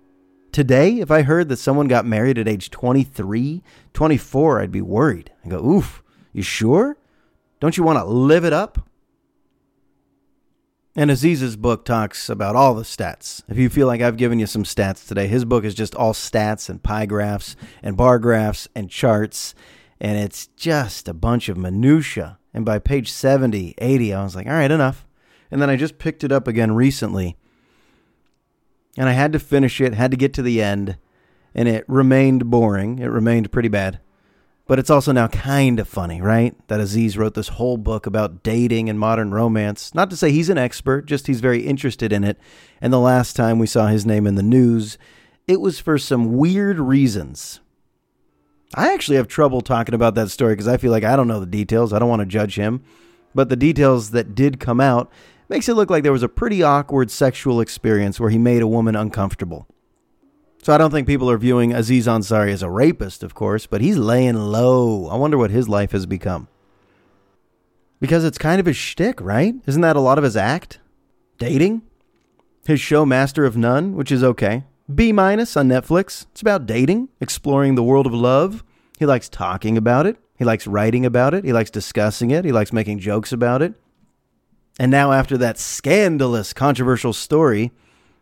Today, 0.54 1.00
if 1.00 1.10
I 1.10 1.22
heard 1.22 1.48
that 1.48 1.56
someone 1.56 1.88
got 1.88 2.06
married 2.06 2.38
at 2.38 2.46
age 2.46 2.70
23, 2.70 3.60
24, 3.92 4.60
I'd 4.60 4.70
be 4.70 4.80
worried. 4.80 5.32
I 5.44 5.48
go, 5.48 5.58
oof, 5.58 6.00
you 6.32 6.42
sure? 6.42 6.96
Don't 7.58 7.76
you 7.76 7.82
want 7.82 7.98
to 7.98 8.04
live 8.04 8.44
it 8.44 8.52
up? 8.52 8.88
And 10.94 11.10
Aziz's 11.10 11.56
book 11.56 11.84
talks 11.84 12.28
about 12.28 12.54
all 12.54 12.72
the 12.72 12.84
stats. 12.84 13.42
If 13.48 13.58
you 13.58 13.68
feel 13.68 13.88
like 13.88 14.00
I've 14.00 14.16
given 14.16 14.38
you 14.38 14.46
some 14.46 14.62
stats 14.62 15.08
today, 15.08 15.26
his 15.26 15.44
book 15.44 15.64
is 15.64 15.74
just 15.74 15.96
all 15.96 16.12
stats 16.12 16.68
and 16.68 16.80
pie 16.80 17.06
graphs 17.06 17.56
and 17.82 17.96
bar 17.96 18.20
graphs 18.20 18.68
and 18.76 18.88
charts. 18.88 19.56
And 19.98 20.16
it's 20.20 20.46
just 20.46 21.08
a 21.08 21.14
bunch 21.14 21.48
of 21.48 21.56
minutia. 21.56 22.38
And 22.52 22.64
by 22.64 22.78
page 22.78 23.10
70, 23.10 23.74
80, 23.78 24.14
I 24.14 24.22
was 24.22 24.36
like, 24.36 24.46
all 24.46 24.52
right, 24.52 24.70
enough. 24.70 25.04
And 25.50 25.60
then 25.60 25.68
I 25.68 25.74
just 25.74 25.98
picked 25.98 26.22
it 26.22 26.30
up 26.30 26.46
again 26.46 26.76
recently 26.76 27.36
and 28.96 29.08
I 29.08 29.12
had 29.12 29.32
to 29.32 29.38
finish 29.38 29.80
it, 29.80 29.94
had 29.94 30.10
to 30.10 30.16
get 30.16 30.32
to 30.34 30.42
the 30.42 30.62
end, 30.62 30.96
and 31.54 31.68
it 31.68 31.84
remained 31.88 32.50
boring. 32.50 32.98
It 32.98 33.06
remained 33.06 33.52
pretty 33.52 33.68
bad. 33.68 34.00
But 34.66 34.78
it's 34.78 34.90
also 34.90 35.12
now 35.12 35.28
kind 35.28 35.78
of 35.78 35.86
funny, 35.86 36.22
right? 36.22 36.56
That 36.68 36.80
Aziz 36.80 37.18
wrote 37.18 37.34
this 37.34 37.48
whole 37.48 37.76
book 37.76 38.06
about 38.06 38.42
dating 38.42 38.88
and 38.88 38.98
modern 38.98 39.30
romance. 39.30 39.94
Not 39.94 40.08
to 40.10 40.16
say 40.16 40.32
he's 40.32 40.48
an 40.48 40.56
expert, 40.56 41.04
just 41.04 41.26
he's 41.26 41.42
very 41.42 41.66
interested 41.66 42.12
in 42.12 42.24
it. 42.24 42.38
And 42.80 42.90
the 42.90 42.98
last 42.98 43.36
time 43.36 43.58
we 43.58 43.66
saw 43.66 43.88
his 43.88 44.06
name 44.06 44.26
in 44.26 44.36
the 44.36 44.42
news, 44.42 44.96
it 45.46 45.60
was 45.60 45.80
for 45.80 45.98
some 45.98 46.38
weird 46.38 46.78
reasons. 46.78 47.60
I 48.74 48.94
actually 48.94 49.18
have 49.18 49.28
trouble 49.28 49.60
talking 49.60 49.94
about 49.94 50.14
that 50.14 50.30
story 50.30 50.54
because 50.54 50.66
I 50.66 50.78
feel 50.78 50.90
like 50.90 51.04
I 51.04 51.14
don't 51.14 51.28
know 51.28 51.40
the 51.40 51.46
details. 51.46 51.92
I 51.92 51.98
don't 51.98 52.08
want 52.08 52.20
to 52.20 52.26
judge 52.26 52.56
him. 52.56 52.82
But 53.34 53.50
the 53.50 53.56
details 53.56 54.12
that 54.12 54.34
did 54.34 54.60
come 54.60 54.80
out 54.80 55.12
makes 55.48 55.68
it 55.68 55.74
look 55.74 55.90
like 55.90 56.02
there 56.02 56.12
was 56.12 56.22
a 56.22 56.28
pretty 56.28 56.62
awkward 56.62 57.10
sexual 57.10 57.60
experience 57.60 58.18
where 58.18 58.30
he 58.30 58.38
made 58.38 58.62
a 58.62 58.66
woman 58.66 58.96
uncomfortable. 58.96 59.66
So 60.62 60.72
I 60.72 60.78
don't 60.78 60.90
think 60.90 61.06
people 61.06 61.30
are 61.30 61.36
viewing 61.36 61.74
Aziz 61.74 62.06
Ansari 62.06 62.50
as 62.50 62.62
a 62.62 62.70
rapist, 62.70 63.22
of 63.22 63.34
course, 63.34 63.66
but 63.66 63.82
he's 63.82 63.98
laying 63.98 64.34
low. 64.34 65.08
I 65.08 65.16
wonder 65.16 65.36
what 65.36 65.50
his 65.50 65.68
life 65.68 65.92
has 65.92 66.06
become. 66.06 66.48
Because 68.00 68.24
it's 68.24 68.38
kind 68.38 68.60
of 68.60 68.66
his 68.66 68.76
shtick, 68.76 69.20
right? 69.20 69.54
Isn't 69.66 69.82
that 69.82 69.96
a 69.96 70.00
lot 70.00 70.16
of 70.16 70.24
his 70.24 70.36
act? 70.36 70.78
Dating? 71.38 71.82
His 72.66 72.80
show 72.80 73.04
Master 73.04 73.44
of 73.44 73.58
None, 73.58 73.94
which 73.94 74.10
is 74.10 74.24
okay. 74.24 74.64
B 74.92 75.12
minus 75.12 75.56
on 75.56 75.68
Netflix. 75.68 76.26
It's 76.32 76.40
about 76.40 76.66
dating, 76.66 77.10
exploring 77.20 77.74
the 77.74 77.82
world 77.82 78.06
of 78.06 78.14
love. 78.14 78.64
He 78.98 79.04
likes 79.04 79.28
talking 79.28 79.76
about 79.76 80.06
it. 80.06 80.16
He 80.36 80.44
likes 80.44 80.66
writing 80.66 81.04
about 81.04 81.34
it. 81.34 81.44
He 81.44 81.52
likes 81.52 81.70
discussing 81.70 82.30
it. 82.30 82.44
He 82.44 82.52
likes 82.52 82.72
making 82.72 83.00
jokes 83.00 83.32
about 83.32 83.60
it. 83.60 83.74
And 84.78 84.90
now, 84.90 85.12
after 85.12 85.38
that 85.38 85.58
scandalous, 85.58 86.52
controversial 86.52 87.12
story, 87.12 87.72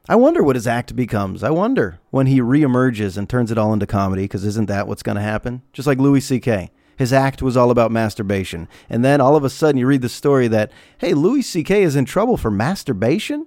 I 0.08 0.16
wonder 0.16 0.42
what 0.42 0.56
his 0.56 0.66
act 0.66 0.94
becomes. 0.94 1.42
I 1.42 1.50
wonder 1.50 2.00
when 2.10 2.26
he 2.26 2.40
reemerges 2.40 3.16
and 3.16 3.28
turns 3.28 3.50
it 3.50 3.56
all 3.56 3.72
into 3.72 3.86
comedy, 3.86 4.24
because 4.24 4.44
isn't 4.44 4.66
that 4.66 4.86
what's 4.86 5.02
going 5.02 5.16
to 5.16 5.22
happen? 5.22 5.62
Just 5.72 5.86
like 5.86 5.98
Louis 5.98 6.20
C.K. 6.20 6.70
His 6.98 7.12
act 7.12 7.40
was 7.40 7.56
all 7.56 7.70
about 7.70 7.90
masturbation. 7.90 8.68
And 8.90 9.04
then 9.04 9.20
all 9.20 9.34
of 9.34 9.44
a 9.44 9.50
sudden 9.50 9.78
you 9.78 9.86
read 9.86 10.02
the 10.02 10.08
story 10.08 10.48
that, 10.48 10.70
hey, 10.98 11.14
Louis 11.14 11.42
C.K. 11.42 11.82
is 11.82 11.96
in 11.96 12.04
trouble 12.04 12.36
for 12.36 12.50
masturbation 12.50 13.46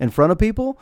in 0.00 0.10
front 0.10 0.32
of 0.32 0.38
people. 0.38 0.78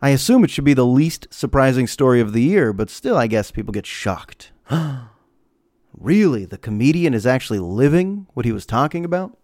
I 0.00 0.10
assume 0.10 0.44
it 0.44 0.50
should 0.50 0.64
be 0.64 0.74
the 0.74 0.86
least 0.86 1.26
surprising 1.30 1.86
story 1.86 2.20
of 2.20 2.32
the 2.32 2.42
year, 2.42 2.72
but 2.72 2.90
still, 2.90 3.16
I 3.16 3.26
guess 3.26 3.50
people 3.50 3.72
get 3.72 3.86
shocked. 3.86 4.52
really? 5.98 6.44
The 6.44 6.58
comedian 6.58 7.12
is 7.12 7.26
actually 7.26 7.58
living 7.58 8.26
what 8.34 8.46
he 8.46 8.52
was 8.52 8.64
talking 8.64 9.04
about? 9.04 9.36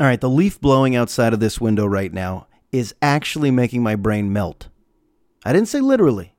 All 0.00 0.06
right, 0.06 0.20
the 0.20 0.28
leaf 0.28 0.60
blowing 0.60 0.96
outside 0.96 1.32
of 1.32 1.40
this 1.40 1.60
window 1.60 1.86
right 1.86 2.12
now 2.12 2.48
is 2.72 2.94
actually 3.00 3.52
making 3.52 3.82
my 3.82 3.94
brain 3.94 4.32
melt. 4.32 4.68
I 5.44 5.52
didn't 5.52 5.68
say 5.68 5.80
literally, 5.80 6.34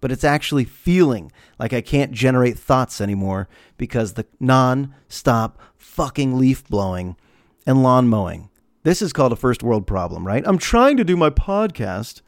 but 0.00 0.10
it's 0.10 0.24
actually 0.24 0.64
feeling 0.64 1.30
like 1.58 1.74
I 1.74 1.82
can't 1.82 2.12
generate 2.12 2.58
thoughts 2.58 3.00
anymore 3.00 3.46
because 3.76 4.14
the 4.14 4.26
non 4.40 4.94
stop 5.06 5.60
fucking 5.76 6.38
leaf 6.38 6.66
blowing 6.66 7.16
and 7.66 7.82
lawn 7.82 8.08
mowing. 8.08 8.48
This 8.84 9.02
is 9.02 9.12
called 9.12 9.32
a 9.32 9.36
first 9.36 9.62
world 9.62 9.86
problem, 9.86 10.26
right? 10.26 10.42
I'm 10.46 10.58
trying 10.58 10.96
to 10.96 11.04
do 11.04 11.16
my 11.16 11.28
podcast 11.28 12.22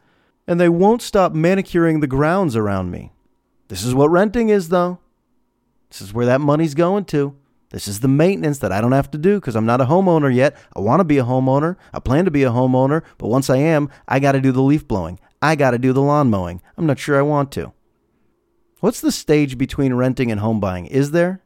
and 0.47 0.59
they 0.59 0.69
won't 0.69 1.01
stop 1.01 1.33
manicuring 1.33 2.01
the 2.01 2.07
grounds 2.07 2.55
around 2.55 2.91
me. 2.91 3.11
This 3.67 3.83
is 3.83 3.95
what 3.95 4.11
renting 4.11 4.49
is, 4.49 4.69
though. 4.69 4.99
This 5.89 6.01
is 6.01 6.13
where 6.13 6.27
that 6.27 6.39
money's 6.39 6.75
going 6.75 7.05
to. 7.05 7.35
This 7.75 7.89
is 7.89 7.99
the 7.99 8.07
maintenance 8.07 8.59
that 8.59 8.71
I 8.71 8.79
don't 8.79 8.93
have 8.93 9.11
to 9.11 9.17
do 9.17 9.35
because 9.35 9.53
I'm 9.53 9.65
not 9.65 9.81
a 9.81 9.85
homeowner 9.85 10.33
yet. 10.33 10.55
I 10.73 10.79
want 10.79 11.01
to 11.01 11.03
be 11.03 11.17
a 11.17 11.25
homeowner. 11.25 11.75
I 11.93 11.99
plan 11.99 12.23
to 12.23 12.31
be 12.31 12.43
a 12.43 12.49
homeowner, 12.49 13.03
but 13.17 13.27
once 13.27 13.49
I 13.49 13.57
am, 13.57 13.89
I 14.07 14.21
got 14.21 14.31
to 14.31 14.39
do 14.39 14.53
the 14.53 14.61
leaf 14.61 14.87
blowing. 14.87 15.19
I 15.41 15.57
got 15.57 15.71
to 15.71 15.77
do 15.77 15.91
the 15.91 16.01
lawn 16.01 16.29
mowing. 16.29 16.61
I'm 16.77 16.85
not 16.85 16.99
sure 16.99 17.19
I 17.19 17.21
want 17.21 17.51
to. 17.51 17.73
What's 18.79 19.01
the 19.01 19.11
stage 19.11 19.57
between 19.57 19.93
renting 19.93 20.31
and 20.31 20.39
home 20.39 20.61
buying? 20.61 20.85
Is 20.85 21.11
there? 21.11 21.41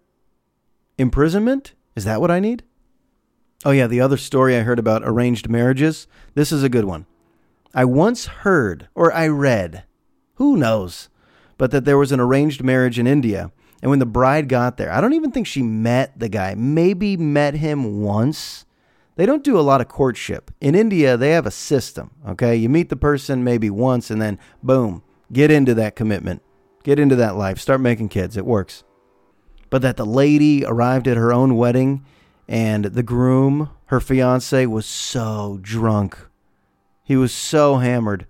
Imprisonment? 0.99 1.73
Is 1.95 2.03
that 2.03 2.21
what 2.21 2.29
I 2.29 2.39
need? 2.39 2.61
Oh, 3.65 3.71
yeah, 3.71 3.87
the 3.87 4.01
other 4.01 4.17
story 4.17 4.55
I 4.55 4.61
heard 4.61 4.77
about 4.77 5.01
arranged 5.03 5.49
marriages. 5.49 6.05
This 6.35 6.51
is 6.51 6.61
a 6.61 6.69
good 6.69 6.85
one. 6.85 7.07
I 7.73 7.85
once 7.85 8.27
heard, 8.27 8.87
or 8.93 9.11
I 9.11 9.27
read, 9.29 9.83
who 10.35 10.57
knows, 10.57 11.09
but 11.57 11.71
that 11.71 11.85
there 11.85 11.97
was 11.97 12.11
an 12.11 12.19
arranged 12.19 12.63
marriage 12.63 12.99
in 12.99 13.07
India 13.07 13.51
and 13.81 13.89
when 13.89 13.99
the 13.99 14.05
bride 14.05 14.49
got 14.49 14.77
there, 14.77 14.91
I 14.91 15.01
don't 15.01 15.13
even 15.13 15.31
think 15.31 15.47
she 15.47 15.61
met 15.63 16.19
the 16.19 16.29
guy, 16.29 16.55
maybe 16.55 17.15
met 17.15 17.53
him 17.55 18.01
once. 18.01 18.65
They 19.15 19.25
don't 19.25 19.43
do 19.43 19.59
a 19.59 19.61
lot 19.61 19.81
of 19.81 19.87
courtship. 19.87 20.51
In 20.61 20.75
India, 20.75 21.17
they 21.17 21.31
have 21.31 21.45
a 21.45 21.51
system, 21.51 22.11
okay? 22.27 22.55
You 22.55 22.69
meet 22.69 22.89
the 22.89 22.95
person 22.95 23.43
maybe 23.43 23.69
once 23.69 24.09
and 24.09 24.21
then 24.21 24.39
boom, 24.63 25.03
get 25.31 25.51
into 25.51 25.73
that 25.75 25.95
commitment, 25.95 26.41
get 26.83 26.99
into 26.99 27.15
that 27.17 27.35
life, 27.35 27.59
start 27.59 27.81
making 27.81 28.09
kids. 28.09 28.37
It 28.37 28.45
works. 28.45 28.83
But 29.69 29.81
that 29.81 29.97
the 29.97 30.05
lady 30.05 30.65
arrived 30.65 31.07
at 31.07 31.17
her 31.17 31.31
own 31.31 31.55
wedding 31.55 32.05
and 32.47 32.85
the 32.85 33.03
groom, 33.03 33.69
her 33.85 33.99
fiance, 33.99 34.65
was 34.65 34.85
so 34.85 35.59
drunk. 35.61 36.17
He 37.03 37.15
was 37.15 37.31
so 37.31 37.77
hammered, 37.77 38.25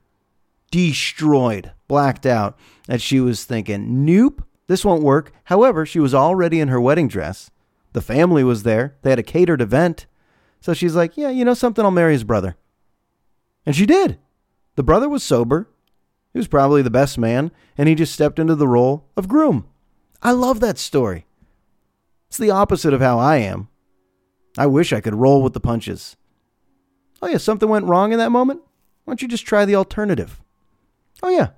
destroyed, 0.71 1.71
blacked 1.87 2.25
out, 2.25 2.57
that 2.87 3.01
she 3.01 3.19
was 3.19 3.45
thinking, 3.45 4.05
nope, 4.05 4.43
this 4.69 4.85
won't 4.85 5.01
work. 5.01 5.31
However, 5.45 5.83
she 5.83 5.99
was 5.99 6.13
already 6.13 6.59
in 6.59 6.67
her 6.67 6.79
wedding 6.79 7.07
dress. 7.07 7.49
The 7.93 8.03
family 8.03 8.43
was 8.43 8.61
there. 8.61 8.95
They 9.01 9.09
had 9.09 9.17
a 9.17 9.23
catered 9.23 9.61
event. 9.61 10.05
So 10.61 10.75
she's 10.75 10.95
like, 10.95 11.17
Yeah, 11.17 11.31
you 11.31 11.43
know 11.43 11.55
something? 11.55 11.83
I'll 11.83 11.89
marry 11.89 12.13
his 12.13 12.23
brother. 12.23 12.55
And 13.65 13.75
she 13.75 13.87
did. 13.87 14.19
The 14.75 14.83
brother 14.83 15.09
was 15.09 15.23
sober. 15.23 15.67
He 16.33 16.37
was 16.37 16.47
probably 16.47 16.83
the 16.83 16.91
best 16.91 17.17
man, 17.17 17.51
and 17.79 17.89
he 17.89 17.95
just 17.95 18.13
stepped 18.13 18.37
into 18.37 18.53
the 18.53 18.67
role 18.67 19.07
of 19.17 19.27
groom. 19.27 19.67
I 20.21 20.33
love 20.33 20.59
that 20.59 20.77
story. 20.77 21.25
It's 22.27 22.37
the 22.37 22.51
opposite 22.51 22.93
of 22.93 23.01
how 23.01 23.17
I 23.17 23.37
am. 23.37 23.69
I 24.55 24.67
wish 24.67 24.93
I 24.93 25.01
could 25.01 25.15
roll 25.15 25.41
with 25.41 25.53
the 25.53 25.59
punches. 25.59 26.15
Oh, 27.23 27.27
yeah, 27.27 27.37
something 27.37 27.67
went 27.67 27.87
wrong 27.87 28.11
in 28.11 28.19
that 28.19 28.31
moment? 28.31 28.61
Why 29.03 29.13
don't 29.13 29.21
you 29.23 29.27
just 29.27 29.47
try 29.47 29.65
the 29.65 29.75
alternative? 29.75 30.39
Oh, 31.23 31.29
yeah. 31.29 31.49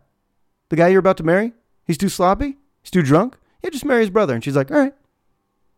The 0.70 0.78
guy 0.78 0.88
you're 0.88 1.00
about 1.00 1.18
to 1.18 1.24
marry? 1.24 1.52
He's 1.86 1.98
too 1.98 2.08
sloppy? 2.08 2.56
He's 2.82 2.92
too 2.92 3.02
drunk? 3.02 3.38
Yeah, 3.64 3.70
just 3.70 3.86
marry 3.86 4.02
his 4.02 4.10
brother. 4.10 4.34
And 4.34 4.44
she's 4.44 4.56
like, 4.56 4.72
all 4.72 4.78
right. 4.78 4.94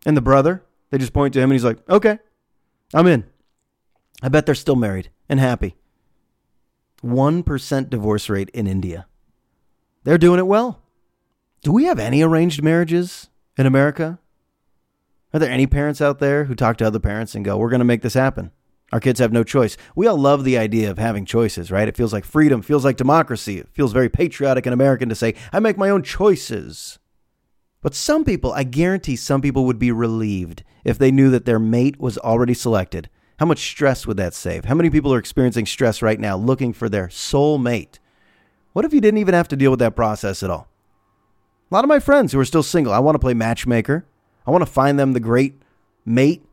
And 0.06 0.16
the 0.16 0.22
brother, 0.22 0.62
they 0.90 0.98
just 0.98 1.12
point 1.12 1.34
to 1.34 1.40
him 1.40 1.50
and 1.50 1.52
he's 1.52 1.64
like, 1.64 1.78
okay, 1.88 2.18
I'm 2.92 3.06
in. 3.06 3.24
I 4.22 4.28
bet 4.28 4.46
they're 4.46 4.54
still 4.54 4.76
married 4.76 5.10
and 5.28 5.40
happy. 5.40 5.76
1% 7.02 7.90
divorce 7.90 8.28
rate 8.30 8.50
in 8.50 8.66
India. 8.66 9.06
They're 10.04 10.18
doing 10.18 10.38
it 10.38 10.46
well. 10.46 10.82
Do 11.62 11.72
we 11.72 11.84
have 11.84 11.98
any 11.98 12.22
arranged 12.22 12.62
marriages 12.62 13.28
in 13.56 13.66
America? 13.66 14.18
Are 15.32 15.40
there 15.40 15.50
any 15.50 15.66
parents 15.66 16.00
out 16.00 16.18
there 16.18 16.44
who 16.44 16.54
talk 16.54 16.76
to 16.78 16.86
other 16.86 17.00
parents 17.00 17.34
and 17.34 17.44
go, 17.44 17.56
we're 17.56 17.70
going 17.70 17.80
to 17.80 17.84
make 17.84 18.02
this 18.02 18.14
happen? 18.14 18.52
Our 18.92 19.00
kids 19.00 19.18
have 19.18 19.32
no 19.32 19.42
choice. 19.42 19.76
We 19.96 20.06
all 20.06 20.16
love 20.16 20.44
the 20.44 20.58
idea 20.58 20.90
of 20.90 20.98
having 20.98 21.24
choices, 21.24 21.70
right? 21.70 21.88
It 21.88 21.96
feels 21.96 22.12
like 22.12 22.24
freedom, 22.24 22.62
feels 22.62 22.84
like 22.84 22.96
democracy. 22.96 23.58
It 23.58 23.68
feels 23.72 23.92
very 23.92 24.08
patriotic 24.08 24.66
and 24.66 24.72
American 24.72 25.08
to 25.08 25.14
say, 25.14 25.34
I 25.52 25.58
make 25.58 25.76
my 25.76 25.90
own 25.90 26.02
choices. 26.02 26.98
But 27.82 27.94
some 27.94 28.24
people, 28.24 28.52
I 28.52 28.62
guarantee 28.62 29.16
some 29.16 29.42
people 29.42 29.66
would 29.66 29.78
be 29.78 29.90
relieved 29.90 30.64
if 30.84 30.96
they 30.96 31.10
knew 31.10 31.30
that 31.30 31.44
their 31.44 31.58
mate 31.58 31.98
was 31.98 32.18
already 32.18 32.54
selected. 32.54 33.10
How 33.38 33.46
much 33.46 33.58
stress 33.58 34.06
would 34.06 34.16
that 34.16 34.32
save? 34.32 34.66
How 34.66 34.74
many 34.74 34.90
people 34.90 35.12
are 35.12 35.18
experiencing 35.18 35.66
stress 35.66 36.00
right 36.00 36.20
now 36.20 36.36
looking 36.36 36.72
for 36.72 36.88
their 36.88 37.10
soul 37.10 37.58
mate? 37.58 37.98
What 38.74 38.84
if 38.84 38.92
you 38.92 39.00
didn't 39.00 39.18
even 39.18 39.34
have 39.34 39.48
to 39.48 39.56
deal 39.56 39.70
with 39.70 39.80
that 39.80 39.96
process 39.96 40.42
at 40.42 40.50
all? 40.50 40.68
A 41.70 41.74
lot 41.74 41.84
of 41.84 41.88
my 41.88 41.98
friends 41.98 42.32
who 42.32 42.38
are 42.38 42.44
still 42.44 42.62
single, 42.62 42.92
I 42.92 43.00
want 43.00 43.16
to 43.16 43.20
play 43.20 43.34
matchmaker. 43.34 44.06
I 44.46 44.50
want 44.50 44.62
to 44.62 44.70
find 44.70 44.98
them 44.98 45.12
the 45.12 45.20
great 45.20 45.60
mate 46.04 46.44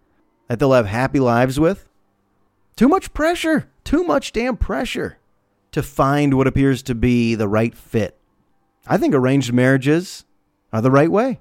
that 0.47 0.59
they'll 0.59 0.73
have 0.73 0.87
happy 0.87 1.19
lives 1.19 1.59
with. 1.59 1.87
Too 2.75 2.87
much 2.87 3.13
pressure. 3.13 3.69
Too 3.83 4.03
much 4.03 4.31
damn 4.31 4.57
pressure 4.57 5.17
to 5.71 5.81
find 5.81 6.35
what 6.35 6.47
appears 6.47 6.83
to 6.83 6.95
be 6.95 7.35
the 7.35 7.47
right 7.47 7.75
fit. 7.75 8.17
I 8.87 8.97
think 8.97 9.13
arranged 9.13 9.53
marriages 9.53 10.25
are 10.73 10.81
the 10.81 10.91
right 10.91 11.11
way. 11.11 11.39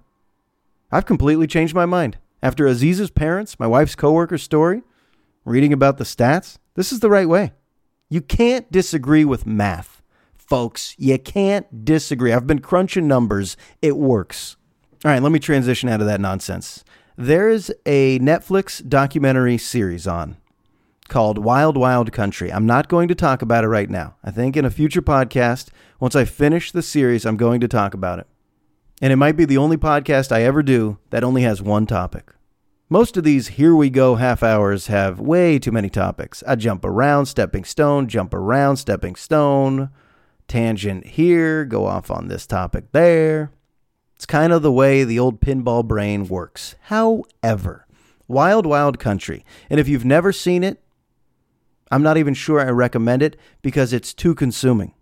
I've 0.93 1.07
completely 1.07 1.47
changed 1.47 1.75
my 1.75 1.87
mind. 1.87 2.19
After 2.43 2.67
Aziz's 2.67 3.11
parents, 3.11 3.59
my 3.59 3.67
wife's 3.67 3.95
coworker's 3.95 4.43
story, 4.43 4.83
reading 5.45 5.73
about 5.73 5.99
the 5.99 6.05
stats, 6.05 6.59
this 6.75 6.93
is 6.93 7.01
the 7.01 7.11
right 7.11 7.29
way. 7.29 7.53
You 8.09 8.21
can't 8.21 8.71
disagree 8.73 9.25
with 9.25 9.47
math, 9.47 10.03
folks. 10.37 10.95
You 10.99 11.19
can't 11.19 11.85
disagree. 11.85 12.33
I've 12.33 12.47
been 12.47 12.61
crunching 12.61 13.07
numbers. 13.07 13.57
It 13.83 13.97
works. 13.97 14.57
All 15.05 15.11
right, 15.11 15.23
let 15.23 15.33
me 15.33 15.39
transition 15.39 15.89
out 15.89 16.01
of 16.01 16.07
that 16.07 16.21
nonsense. 16.21 16.85
There 17.17 17.49
is 17.49 17.73
a 17.87 18.19
Netflix 18.19 18.87
documentary 18.87 19.59
series 19.59 20.07
on 20.07 20.37
called 21.11 21.37
Wild 21.37 21.77
Wild 21.77 22.13
Country. 22.13 22.51
I'm 22.51 22.65
not 22.65 22.89
going 22.89 23.09
to 23.09 23.15
talk 23.15 23.43
about 23.43 23.65
it 23.65 23.69
right 23.69 23.91
now. 23.91 24.15
I 24.25 24.31
think 24.31 24.57
in 24.57 24.65
a 24.65 24.71
future 24.71 25.03
podcast, 25.03 25.69
once 25.99 26.17
I 26.17 26.25
finish 26.25 26.73
the 26.73 26.81
series, 26.81 27.27
I'm 27.27 27.37
going 27.37 27.61
to 27.61 27.69
talk 27.69 27.93
about 27.93 28.21
it. 28.21 28.27
And 29.03 29.13
it 29.13 29.17
might 29.17 29.37
be 29.37 29.45
the 29.45 29.59
only 29.59 29.77
podcast 29.77 30.33
I 30.33 30.43
ever 30.43 30.63
do 30.63 30.99
that 31.11 31.25
only 31.25 31.43
has 31.43 31.61
one 31.61 31.87
topic. 31.87 32.33
Most 32.89 33.17
of 33.17 33.25
these 33.25 33.49
here 33.49 33.75
we 33.75 33.91
go 33.91 34.15
half 34.15 34.43
hours 34.43 34.87
have 34.87 35.21
way 35.21 35.59
too 35.59 35.73
many 35.73 35.91
topics. 35.91 36.43
I 36.47 36.57
jump 36.57 36.85
around, 36.85 37.27
stepping 37.27 37.65
stone, 37.65 38.09
jump 38.09 38.33
around, 38.33 38.79
stepping 38.79 39.17
stone, 39.17 39.91
tangent 40.49 41.07
here, 41.07 41.65
go 41.65 41.87
off 41.87 42.11
on 42.11 42.29
this 42.29 42.47
topic 42.47 42.93
there. 42.93 43.53
It's 44.17 44.27
kind 44.27 44.53
of 44.53 44.63
the 44.63 44.73
way 44.73 45.05
the 45.05 45.19
old 45.19 45.41
pinball 45.41 45.85
brain 45.85 46.29
works. 46.29 46.75
However, 46.83 47.87
Wild 48.29 48.67
Wild 48.67 48.99
Country, 48.99 49.45
and 49.69 49.81
if 49.81 49.89
you've 49.89 50.05
never 50.05 50.33
seen 50.33 50.63
it, 50.63 50.81
I'm 51.91 52.03
not 52.03 52.17
even 52.17 52.35
sure 52.35 52.61
I 52.61 52.71
recommend 52.71 53.23
it 53.23 53.37
because 53.63 53.93
it's 53.93 54.15
too 54.15 54.35
consuming. 54.35 54.95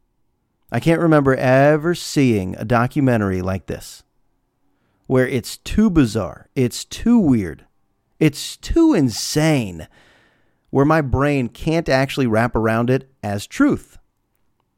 I 0.71 0.81
can't 0.81 1.01
remember 1.01 1.35
ever 1.35 1.95
seeing 1.95 2.55
a 2.57 2.65
documentary 2.65 3.43
like 3.43 3.67
this 3.67 4.03
where 5.07 5.27
it's 5.27 5.57
too 5.57 5.89
bizarre, 5.89 6.51
it's 6.55 6.85
too 6.85 7.19
weird, 7.19 7.65
it's 8.21 8.59
too 8.59 8.93
insane, 8.93 9.89
where 10.69 10.85
my 10.85 11.01
brain 11.01 11.49
can't 11.49 11.89
actually 11.89 12.27
wrap 12.27 12.55
around 12.55 12.91
it 12.91 13.11
as 13.23 13.47
truth. 13.47 13.97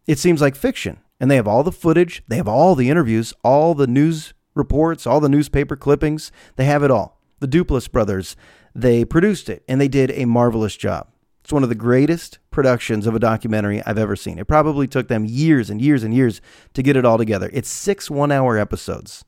It 0.06 0.20
seems 0.20 0.40
like 0.40 0.54
fiction, 0.54 1.00
and 1.18 1.28
they 1.28 1.34
have 1.34 1.48
all 1.48 1.64
the 1.64 1.72
footage, 1.72 2.22
they 2.28 2.36
have 2.36 2.46
all 2.46 2.76
the 2.76 2.90
interviews, 2.90 3.34
all 3.42 3.74
the 3.74 3.88
news 3.88 4.32
reports, 4.54 5.04
all 5.04 5.18
the 5.18 5.28
newspaper 5.28 5.74
clippings, 5.74 6.30
they 6.54 6.64
have 6.64 6.84
it 6.84 6.92
all. 6.92 7.20
The 7.40 7.48
Duplass 7.48 7.90
brothers, 7.90 8.36
they 8.72 9.04
produced 9.04 9.48
it, 9.48 9.64
and 9.66 9.80
they 9.80 9.88
did 9.88 10.12
a 10.12 10.26
marvelous 10.26 10.76
job. 10.76 11.08
It's 11.50 11.52
one 11.52 11.64
of 11.64 11.68
the 11.68 11.74
greatest 11.74 12.38
productions 12.52 13.08
of 13.08 13.16
a 13.16 13.18
documentary 13.18 13.82
I've 13.82 13.98
ever 13.98 14.14
seen. 14.14 14.38
It 14.38 14.46
probably 14.46 14.86
took 14.86 15.08
them 15.08 15.24
years 15.24 15.68
and 15.68 15.82
years 15.82 16.04
and 16.04 16.14
years 16.14 16.40
to 16.74 16.80
get 16.80 16.94
it 16.94 17.04
all 17.04 17.18
together. 17.18 17.50
It's 17.52 17.68
six 17.68 18.08
one 18.08 18.30
hour 18.30 18.56
episodes. 18.56 19.24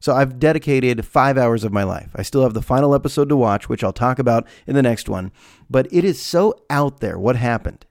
So 0.00 0.14
I've 0.14 0.38
dedicated 0.38 1.04
five 1.04 1.36
hours 1.36 1.62
of 1.62 1.74
my 1.74 1.82
life. 1.82 2.08
I 2.14 2.22
still 2.22 2.42
have 2.42 2.54
the 2.54 2.62
final 2.62 2.94
episode 2.94 3.28
to 3.28 3.36
watch, 3.36 3.68
which 3.68 3.84
I'll 3.84 3.92
talk 3.92 4.18
about 4.18 4.46
in 4.66 4.74
the 4.74 4.82
next 4.82 5.10
one. 5.10 5.30
But 5.68 5.92
it 5.92 6.06
is 6.06 6.18
so 6.18 6.54
out 6.70 7.00
there 7.00 7.18
what 7.18 7.36
happened. 7.36 7.84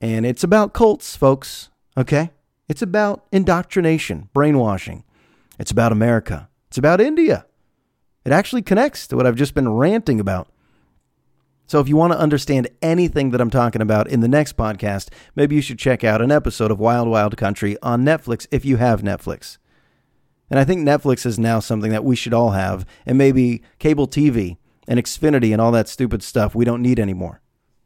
And 0.00 0.24
it's 0.24 0.44
about 0.44 0.72
cults, 0.72 1.16
folks. 1.16 1.70
Okay? 1.96 2.30
It's 2.68 2.80
about 2.80 3.26
indoctrination, 3.32 4.28
brainwashing. 4.32 5.02
It's 5.58 5.72
about 5.72 5.90
America. 5.90 6.48
It's 6.68 6.76
It's 6.76 6.78
about 6.78 7.00
India. 7.00 7.44
It 8.24 8.30
actually 8.30 8.62
connects 8.62 9.08
to 9.08 9.16
what 9.16 9.26
I've 9.26 9.34
just 9.34 9.54
been 9.54 9.72
ranting 9.72 10.20
about. 10.20 10.46
So 11.68 11.80
if 11.80 11.88
you 11.88 11.96
want 11.96 12.12
to 12.12 12.18
understand 12.18 12.68
anything 12.80 13.30
that 13.30 13.40
I'm 13.40 13.50
talking 13.50 13.82
about 13.82 14.08
in 14.08 14.20
the 14.20 14.28
next 14.28 14.56
podcast, 14.56 15.08
maybe 15.34 15.56
you 15.56 15.60
should 15.60 15.80
check 15.80 16.04
out 16.04 16.22
an 16.22 16.30
episode 16.30 16.70
of 16.70 16.78
Wild 16.78 17.08
Wild 17.08 17.36
Country 17.36 17.76
on 17.82 18.04
Netflix 18.04 18.46
if 18.52 18.64
you 18.64 18.76
have 18.76 19.02
Netflix. 19.02 19.58
And 20.48 20.60
I 20.60 20.64
think 20.64 20.86
Netflix 20.86 21.26
is 21.26 21.40
now 21.40 21.58
something 21.58 21.90
that 21.90 22.04
we 22.04 22.14
should 22.14 22.32
all 22.32 22.50
have, 22.50 22.86
and 23.04 23.18
maybe 23.18 23.62
cable 23.80 24.06
TV 24.06 24.58
and 24.86 25.00
Xfinity 25.00 25.52
and 25.52 25.60
all 25.60 25.72
that 25.72 25.88
stupid 25.88 26.22
stuff 26.22 26.54
we 26.54 26.64
don't 26.64 26.82
need 26.82 27.00
anymore. 27.00 27.40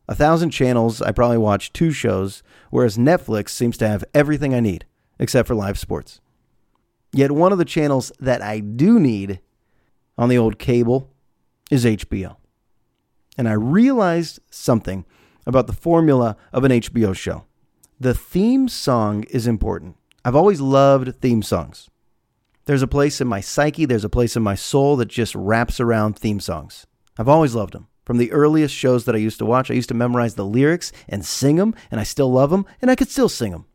A 0.06 0.14
thousand 0.14 0.50
channels, 0.50 1.00
I 1.00 1.12
probably 1.12 1.38
watch 1.38 1.72
two 1.72 1.90
shows, 1.90 2.42
whereas 2.68 2.98
Netflix 2.98 3.50
seems 3.50 3.78
to 3.78 3.88
have 3.88 4.04
everything 4.12 4.54
I 4.54 4.60
need, 4.60 4.84
except 5.18 5.48
for 5.48 5.54
live 5.54 5.78
sports. 5.78 6.20
Yet 7.12 7.32
one 7.32 7.50
of 7.50 7.58
the 7.58 7.64
channels 7.64 8.12
that 8.20 8.42
I 8.42 8.60
do 8.60 9.00
need 9.00 9.40
on 10.18 10.28
the 10.28 10.36
old 10.36 10.58
cable 10.58 11.08
is 11.70 11.86
HBO. 11.86 12.36
And 13.36 13.48
I 13.48 13.52
realized 13.52 14.40
something 14.50 15.04
about 15.46 15.66
the 15.66 15.72
formula 15.72 16.36
of 16.52 16.64
an 16.64 16.72
HBO 16.72 17.14
show. 17.14 17.44
The 17.98 18.14
theme 18.14 18.68
song 18.68 19.24
is 19.24 19.46
important. 19.46 19.96
I've 20.24 20.36
always 20.36 20.60
loved 20.60 21.20
theme 21.20 21.42
songs. 21.42 21.88
There's 22.66 22.82
a 22.82 22.86
place 22.86 23.20
in 23.20 23.28
my 23.28 23.40
psyche, 23.40 23.84
there's 23.84 24.04
a 24.04 24.08
place 24.08 24.36
in 24.36 24.42
my 24.42 24.54
soul 24.54 24.96
that 24.96 25.08
just 25.08 25.34
wraps 25.34 25.80
around 25.80 26.16
theme 26.16 26.40
songs. 26.40 26.86
I've 27.18 27.28
always 27.28 27.54
loved 27.54 27.74
them. 27.74 27.88
From 28.04 28.18
the 28.18 28.32
earliest 28.32 28.74
shows 28.74 29.04
that 29.04 29.14
I 29.14 29.18
used 29.18 29.38
to 29.38 29.46
watch, 29.46 29.70
I 29.70 29.74
used 29.74 29.88
to 29.90 29.94
memorize 29.94 30.34
the 30.34 30.44
lyrics 30.44 30.92
and 31.08 31.24
sing 31.24 31.56
them, 31.56 31.74
and 31.90 32.00
I 32.00 32.04
still 32.04 32.30
love 32.30 32.50
them, 32.50 32.66
and 32.80 32.90
I 32.90 32.96
could 32.96 33.08
still 33.10 33.28
sing 33.28 33.52
them. 33.52 33.66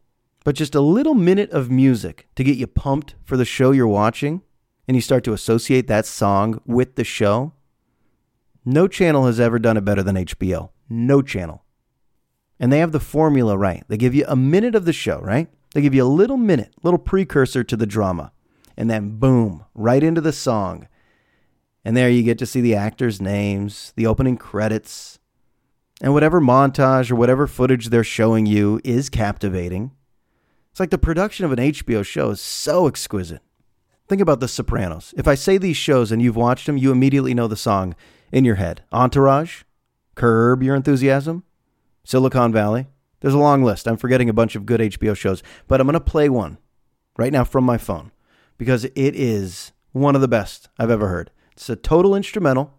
But 0.43 0.55
just 0.55 0.75
a 0.75 0.81
little 0.81 1.15
minute 1.15 1.49
of 1.51 1.71
music 1.71 2.27
to 2.35 2.43
get 2.43 2.57
you 2.57 2.67
pumped 2.67 3.15
for 3.23 3.37
the 3.37 3.45
show 3.45 3.71
you're 3.71 3.87
watching 3.87 4.43
and 4.87 4.95
you 4.95 5.01
start 5.01 5.23
to 5.23 5.33
associate 5.33 5.87
that 5.87 6.05
song 6.05 6.61
with 6.65 6.95
the 6.95 7.03
show, 7.03 7.53
no 8.65 8.87
channel 8.87 9.27
has 9.27 9.39
ever 9.39 9.59
done 9.59 9.77
it 9.77 9.85
better 9.85 10.01
than 10.01 10.15
HBO. 10.15 10.69
No 10.89 11.21
channel. 11.21 11.63
And 12.59 12.71
they 12.71 12.79
have 12.79 12.91
the 12.91 12.99
formula 12.99 13.57
right. 13.57 13.83
They 13.87 13.97
give 13.97 14.15
you 14.15 14.25
a 14.27 14.35
minute 14.35 14.75
of 14.75 14.85
the 14.85 14.93
show, 14.93 15.19
right? 15.19 15.47
They 15.73 15.81
give 15.81 15.93
you 15.93 16.03
a 16.03 16.07
little 16.07 16.37
minute, 16.37 16.73
little 16.83 16.97
precursor 16.97 17.63
to 17.63 17.75
the 17.75 17.85
drama. 17.85 18.31
And 18.77 18.89
then 18.89 19.19
boom, 19.19 19.65
right 19.73 20.03
into 20.03 20.21
the 20.21 20.33
song. 20.33 20.87
And 21.83 21.95
there 21.95 22.09
you 22.09 22.23
get 22.23 22.39
to 22.39 22.45
see 22.45 22.61
the 22.61 22.75
actors' 22.75 23.21
names, 23.21 23.93
the 23.95 24.07
opening 24.07 24.37
credits, 24.37 25.19
and 26.01 26.13
whatever 26.13 26.41
montage 26.41 27.11
or 27.11 27.15
whatever 27.15 27.47
footage 27.47 27.89
they're 27.89 28.03
showing 28.03 28.45
you 28.45 28.81
is 28.83 29.09
captivating. 29.09 29.91
It's 30.71 30.79
like 30.79 30.89
the 30.89 30.97
production 30.97 31.45
of 31.45 31.51
an 31.51 31.59
HBO 31.59 32.05
show 32.05 32.31
is 32.31 32.41
so 32.41 32.87
exquisite. 32.87 33.41
Think 34.07 34.21
about 34.21 34.39
The 34.39 34.47
Sopranos. 34.47 35.13
If 35.17 35.27
I 35.27 35.35
say 35.35 35.57
these 35.57 35.77
shows 35.77 36.11
and 36.11 36.21
you've 36.21 36.35
watched 36.35 36.65
them, 36.65 36.77
you 36.77 36.91
immediately 36.91 37.33
know 37.33 37.47
the 37.47 37.55
song 37.55 37.95
in 38.35 38.43
your 38.43 38.55
head. 38.55 38.83
Entourage, 38.91 39.63
Curb 40.15 40.61
Your 40.61 40.75
Enthusiasm, 40.75 41.45
Silicon 42.03 42.51
Valley. 42.51 42.87
There's 43.21 43.33
a 43.33 43.39
long 43.39 43.63
list. 43.63 43.87
I'm 43.87 43.95
forgetting 43.95 44.27
a 44.27 44.33
bunch 44.33 44.57
of 44.57 44.65
good 44.65 44.81
HBO 44.81 45.15
shows, 45.15 45.41
but 45.69 45.79
I'm 45.79 45.87
going 45.87 45.93
to 45.93 46.01
play 46.01 46.27
one 46.27 46.57
right 47.17 47.31
now 47.31 47.45
from 47.45 47.63
my 47.63 47.77
phone 47.77 48.11
because 48.57 48.83
it 48.83 48.93
is 48.95 49.71
one 49.93 50.15
of 50.15 50.21
the 50.21 50.27
best 50.27 50.67
I've 50.77 50.91
ever 50.91 51.07
heard. 51.07 51.31
It's 51.53 51.69
a 51.69 51.77
total 51.77 52.13
instrumental. 52.13 52.73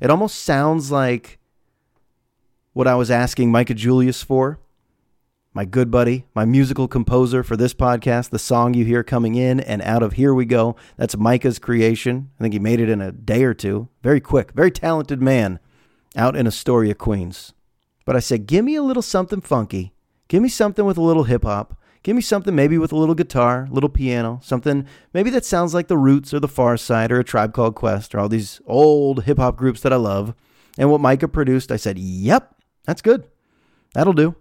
It 0.00 0.08
almost 0.08 0.36
sounds 0.36 0.92
like 0.92 1.40
what 2.72 2.86
I 2.86 2.94
was 2.94 3.10
asking 3.10 3.50
Micah 3.50 3.74
Julius 3.74 4.22
for 4.22 4.60
my 5.52 5.64
good 5.64 5.90
buddy, 5.90 6.26
my 6.34 6.44
musical 6.44 6.86
composer 6.86 7.42
for 7.42 7.56
this 7.56 7.74
podcast. 7.74 8.30
The 8.30 8.38
song 8.38 8.74
you 8.74 8.84
hear 8.84 9.02
coming 9.02 9.34
in 9.34 9.58
and 9.58 9.82
out 9.82 10.02
of 10.02 10.12
Here 10.12 10.32
We 10.32 10.44
Go, 10.44 10.76
that's 10.96 11.16
Micah's 11.16 11.58
creation. 11.58 12.30
I 12.38 12.44
think 12.44 12.54
he 12.54 12.60
made 12.60 12.80
it 12.80 12.88
in 12.88 13.00
a 13.00 13.12
day 13.12 13.42
or 13.42 13.54
two. 13.54 13.88
Very 14.02 14.20
quick, 14.20 14.52
very 14.52 14.70
talented 14.70 15.20
man 15.20 15.58
out 16.16 16.36
in 16.36 16.46
Astoria, 16.46 16.94
Queens. 16.94 17.52
But 18.04 18.16
I 18.16 18.20
said, 18.20 18.46
give 18.46 18.64
me 18.64 18.76
a 18.76 18.82
little 18.82 19.02
something 19.02 19.40
funky. 19.40 19.92
Give 20.28 20.42
me 20.42 20.48
something 20.48 20.84
with 20.84 20.96
a 20.96 21.02
little 21.02 21.24
hip 21.24 21.42
hop. 21.42 21.76
Give 22.02 22.16
me 22.16 22.22
something 22.22 22.54
maybe 22.54 22.78
with 22.78 22.92
a 22.92 22.96
little 22.96 23.14
guitar, 23.14 23.68
little 23.70 23.90
piano, 23.90 24.40
something 24.42 24.86
maybe 25.12 25.28
that 25.30 25.44
sounds 25.44 25.74
like 25.74 25.88
the 25.88 25.98
Roots 25.98 26.32
or 26.32 26.40
the 26.40 26.48
Pharcyde 26.48 27.10
or 27.10 27.20
a 27.20 27.24
Tribe 27.24 27.52
Called 27.52 27.74
Quest 27.74 28.14
or 28.14 28.20
all 28.20 28.28
these 28.28 28.60
old 28.66 29.24
hip 29.24 29.38
hop 29.38 29.56
groups 29.56 29.82
that 29.82 29.92
I 29.92 29.96
love. 29.96 30.34
And 30.78 30.90
what 30.90 31.00
Micah 31.00 31.28
produced, 31.28 31.70
I 31.70 31.76
said, 31.76 31.98
yep, 31.98 32.54
that's 32.84 33.02
good. 33.02 33.24
That'll 33.92 34.14
do. 34.14 34.34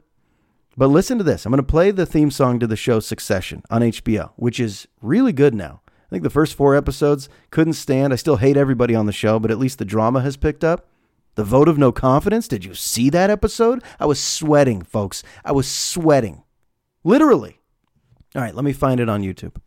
But 0.80 0.92
listen 0.92 1.18
to 1.18 1.26
this. 1.26 1.46
I'm 1.46 1.52
going 1.52 1.58
to 1.58 1.64
play 1.64 1.92
the 1.92 2.06
theme 2.06 2.32
song 2.32 2.58
to 2.60 2.66
the 2.66 2.78
show 2.78 3.02
Succession 3.02 3.64
on 3.70 3.82
HBO, 3.82 4.32
which 4.38 4.62
is 4.62 4.88
really 5.02 5.34
good 5.34 5.54
now. 5.54 5.82
I 5.90 6.10
think 6.10 6.24
the 6.24 6.30
first 6.30 6.56
four 6.56 6.74
episodes 6.74 7.28
couldn't 7.52 7.74
stand. 7.74 8.14
I 8.14 8.16
still 8.16 8.38
hate 8.38 8.56
everybody 8.56 8.96
on 8.96 9.06
the 9.06 9.12
show, 9.12 9.40
but 9.40 9.52
at 9.52 9.60
least 9.60 9.78
the 9.78 9.84
drama 9.84 10.22
has 10.22 10.38
picked 10.38 10.64
up. 10.64 10.88
The 11.36 11.44
vote 11.44 11.68
of 11.68 11.78
no 11.78 11.92
confidence. 11.92 12.48
Did 12.48 12.64
you 12.64 12.76
see 12.76 13.10
that 13.10 13.30
episode? 13.30 13.84
I 14.00 14.06
was 14.06 14.22
sweating, 14.22 14.82
folks. 14.82 15.22
I 15.44 15.52
was 15.52 15.70
sweating. 15.70 16.44
Literally. 17.04 17.60
All 18.34 18.42
right, 18.42 18.56
let 18.56 18.64
me 18.64 18.72
find 18.72 19.02
it 19.02 19.10
on 19.10 19.22
YouTube. 19.22 19.58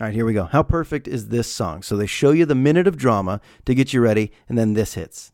All 0.00 0.08
right, 0.08 0.14
here 0.14 0.26
we 0.26 0.34
go. 0.34 0.46
How 0.46 0.64
perfect 0.64 1.06
is 1.06 1.28
this 1.28 1.46
song? 1.46 1.84
So 1.84 1.96
they 1.96 2.06
show 2.06 2.32
you 2.32 2.44
the 2.44 2.56
minute 2.56 2.88
of 2.88 2.96
drama 2.96 3.40
to 3.66 3.74
get 3.76 3.92
you 3.92 4.00
ready, 4.00 4.32
and 4.48 4.58
then 4.58 4.72
this 4.72 4.94
hits. 4.94 5.30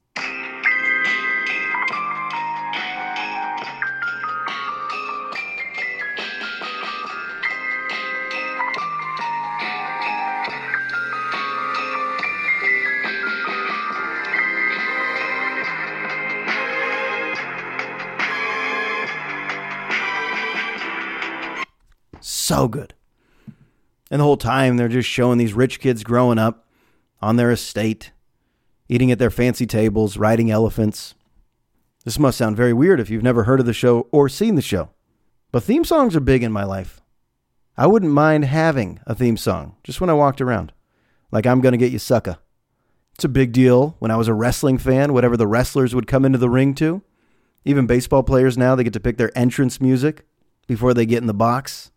So 22.53 22.69
good. 22.69 22.93
And 24.11 24.21
the 24.21 24.25
whole 24.25 24.37
time 24.37 24.77
they're 24.77 24.87
just 24.87 25.09
showing 25.09 25.39
these 25.39 25.55
rich 25.55 25.81
kids 25.81 26.05
growing 26.05 26.39
up 26.39 26.67
on 27.23 27.37
their 27.37 27.51
estate, 27.51 28.13
eating 28.91 29.11
at 29.11 29.19
their 29.19 29.31
fancy 29.31 29.65
tables, 29.65 30.19
riding 30.19 30.51
elephants. 30.51 31.15
This 32.05 32.19
must 32.19 32.37
sound 32.37 32.59
very 32.59 32.75
weird 32.75 33.01
if 33.01 33.09
you've 33.09 33.23
never 33.23 33.45
heard 33.45 33.59
of 33.59 33.65
the 33.65 33.73
show 33.73 34.07
or 34.13 34.29
seen 34.29 34.57
the 34.57 34.61
show. 34.61 34.91
But 35.51 35.63
theme 35.63 35.83
songs 35.83 36.15
are 36.15 36.21
big 36.21 36.43
in 36.43 36.53
my 36.53 36.65
life. 36.65 37.01
I 37.79 37.87
wouldn't 37.87 38.13
mind 38.13 38.45
having 38.45 39.01
a 39.07 39.15
theme 39.15 39.39
song 39.39 39.77
just 39.83 40.03
when 40.03 40.11
I 40.11 40.15
walked 40.15 40.43
around. 40.43 40.75
Like 41.31 41.47
I'm 41.47 41.63
going 41.63 41.73
to 41.73 41.79
get 41.79 41.91
you 41.91 41.99
sucker. 41.99 42.37
It's 43.15 43.25
a 43.25 43.31
big 43.31 43.53
deal 43.53 43.97
when 43.99 44.11
I 44.11 44.17
was 44.17 44.29
a 44.29 44.35
wrestling 44.35 44.77
fan, 44.77 45.15
whatever 45.15 45.39
the 45.39 45.47
wrestlers 45.47 45.95
would 45.95 46.07
come 46.07 46.27
into 46.27 46.37
the 46.37 46.51
ring 46.51 46.75
to. 46.75 47.01
Even 47.65 47.87
baseball 47.87 48.23
players 48.23 48.59
now, 48.59 48.75
they 48.75 48.85
get 48.85 48.93
to 48.93 49.01
pick 49.01 49.17
their 49.17 49.37
entrance 49.39 49.81
music 49.81 50.27
before 50.67 50.93
they 50.93 51.07
get 51.07 51.23
in 51.23 51.27
the 51.27 51.33
box. 51.33 51.89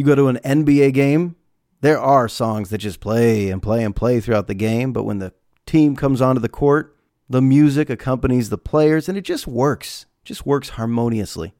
You 0.00 0.06
go 0.06 0.14
to 0.14 0.28
an 0.28 0.38
NBA 0.38 0.94
game, 0.94 1.36
there 1.82 2.00
are 2.00 2.26
songs 2.26 2.70
that 2.70 2.78
just 2.78 3.00
play 3.00 3.50
and 3.50 3.62
play 3.62 3.84
and 3.84 3.94
play 3.94 4.18
throughout 4.18 4.46
the 4.46 4.54
game, 4.54 4.94
but 4.94 5.04
when 5.04 5.18
the 5.18 5.34
team 5.66 5.94
comes 5.94 6.22
onto 6.22 6.40
the 6.40 6.48
court, 6.48 6.96
the 7.28 7.42
music 7.42 7.90
accompanies 7.90 8.48
the 8.48 8.56
players 8.56 9.10
and 9.10 9.18
it 9.18 9.26
just 9.26 9.46
works. 9.46 10.06
Just 10.24 10.46
works 10.46 10.70
harmoniously. 10.70 11.52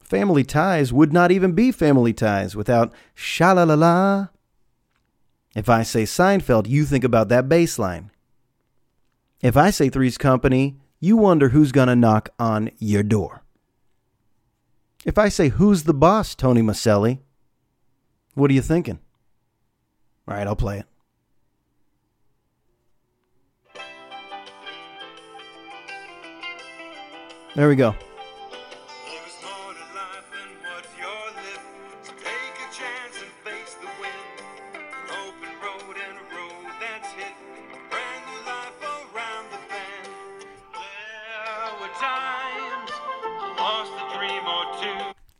Family 0.00 0.42
ties 0.42 0.90
would 0.90 1.12
not 1.12 1.30
even 1.30 1.52
be 1.52 1.70
family 1.70 2.14
ties 2.14 2.56
without 2.56 2.94
sha 3.14 3.52
la 3.52 3.64
la 3.64 3.74
la. 3.74 4.28
If 5.54 5.68
I 5.68 5.82
say 5.82 6.04
Seinfeld, 6.04 6.66
you 6.66 6.86
think 6.86 7.04
about 7.04 7.28
that 7.28 7.46
bass 7.46 7.78
line. 7.78 8.10
If 9.42 9.58
I 9.58 9.68
say 9.68 9.90
Three's 9.90 10.16
Company, 10.16 10.78
you 10.98 11.18
wonder 11.18 11.50
who's 11.50 11.72
going 11.72 11.88
to 11.88 11.94
knock 11.94 12.30
on 12.38 12.70
your 12.78 13.02
door. 13.02 13.42
If 15.04 15.18
I 15.18 15.28
say 15.28 15.50
Who's 15.50 15.82
the 15.82 15.92
Boss, 15.92 16.34
Tony 16.34 16.62
Micelli, 16.62 17.18
what 18.34 18.50
are 18.50 18.54
you 18.54 18.62
thinking? 18.62 18.98
All 20.28 20.34
right, 20.34 20.46
I'll 20.46 20.56
play 20.56 20.78
it. 20.78 20.86
There 27.56 27.68
we 27.68 27.76
go. 27.76 27.94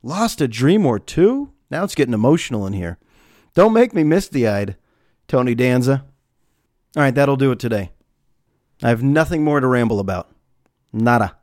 Lost 0.03 0.41
a 0.41 0.49
dream 0.49 0.87
or 0.87 0.99
two? 0.99 1.53
Now 1.71 1.85
it's 1.85 1.95
getting 1.95 2.15
emotional 2.15 2.67
in 2.67 2.73
here. 2.73 2.99
Don't 3.55 3.73
make 3.73 3.95
me 3.95 4.05
misty 4.05 4.49
eyed, 4.49 4.77
Tony 5.29 5.55
Danza. 5.55 6.05
All 6.97 7.03
right, 7.03 7.15
that'll 7.15 7.37
do 7.37 7.53
it 7.53 7.59
today. 7.59 7.91
I 8.83 8.89
have 8.89 9.03
nothing 9.03 9.45
more 9.45 9.61
to 9.61 9.67
ramble 9.67 10.01
about. 10.01 10.31
Nada. 10.93 11.37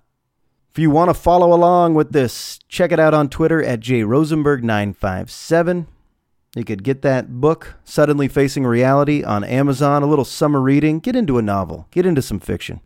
If 0.72 0.80
you 0.80 0.92
want 0.92 1.10
to 1.10 1.14
follow 1.14 1.54
along 1.54 1.94
with 1.94 2.12
this, 2.12 2.60
check 2.68 2.92
it 2.92 3.00
out 3.00 3.14
on 3.14 3.30
Twitter 3.30 3.64
at 3.64 3.80
jrosenberg957. 3.80 5.88
You 6.56 6.64
could 6.64 6.84
get 6.84 7.04
that 7.04 7.40
book, 7.40 7.76
Suddenly 7.84 8.28
Facing 8.28 8.66
Reality, 8.66 9.24
on 9.24 9.44
Amazon, 9.44 10.04
a 10.04 10.08
little 10.08 10.26
summer 10.26 10.60
reading. 10.60 11.00
Get 11.00 11.16
into 11.16 11.38
a 11.38 11.42
novel, 11.42 11.88
get 11.92 12.06
into 12.06 12.22
some 12.22 12.40
fiction. 12.40 12.82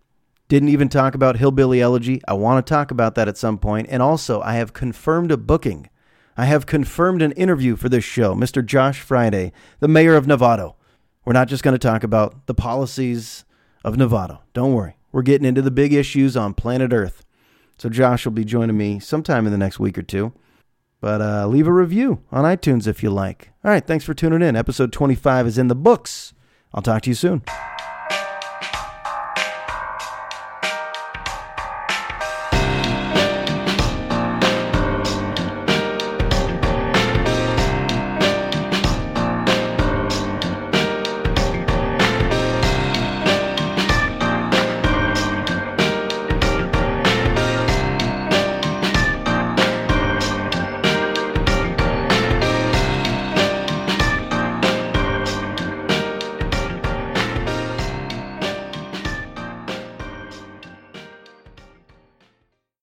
Didn't 0.47 0.69
even 0.69 0.89
talk 0.89 1.15
about 1.15 1.37
Hillbilly 1.37 1.81
Elegy. 1.81 2.21
I 2.27 2.33
want 2.33 2.63
to 2.65 2.69
talk 2.69 2.91
about 2.91 3.15
that 3.15 3.29
at 3.29 3.37
some 3.37 3.57
point. 3.57 3.87
And 3.89 4.01
also, 4.01 4.41
I 4.41 4.55
have 4.55 4.73
confirmed 4.73 5.31
a 5.31 5.37
booking. 5.37 5.89
I 6.37 6.45
have 6.45 6.65
confirmed 6.65 7.21
an 7.21 7.33
interview 7.33 7.75
for 7.75 7.89
this 7.89 8.03
show, 8.03 8.33
Mr. 8.35 8.65
Josh 8.65 9.01
Fryday, 9.01 9.51
the 9.79 9.87
mayor 9.87 10.15
of 10.15 10.25
Novato. 10.25 10.75
We're 11.25 11.33
not 11.33 11.47
just 11.47 11.63
going 11.63 11.75
to 11.75 11.79
talk 11.79 12.03
about 12.03 12.47
the 12.47 12.53
policies 12.53 13.45
of 13.83 13.95
Novato. 13.95 14.39
Don't 14.53 14.73
worry. 14.73 14.95
We're 15.11 15.21
getting 15.21 15.47
into 15.47 15.61
the 15.61 15.71
big 15.71 15.93
issues 15.93 16.37
on 16.37 16.53
planet 16.53 16.93
Earth. 16.93 17.25
So 17.77 17.89
Josh 17.89 18.25
will 18.25 18.31
be 18.31 18.45
joining 18.45 18.77
me 18.77 18.99
sometime 18.99 19.45
in 19.45 19.51
the 19.51 19.57
next 19.57 19.79
week 19.79 19.97
or 19.97 20.03
two. 20.03 20.33
But 20.99 21.21
uh, 21.21 21.47
leave 21.47 21.67
a 21.67 21.73
review 21.73 22.23
on 22.31 22.45
iTunes 22.45 22.87
if 22.87 23.01
you 23.01 23.09
like. 23.09 23.49
All 23.63 23.71
right, 23.71 23.85
thanks 23.85 24.05
for 24.05 24.13
tuning 24.13 24.41
in. 24.41 24.55
Episode 24.55 24.93
25 24.93 25.47
is 25.47 25.57
in 25.57 25.67
the 25.67 25.75
books. 25.75 26.33
I'll 26.73 26.83
talk 26.83 27.01
to 27.03 27.09
you 27.09 27.15
soon. 27.15 27.41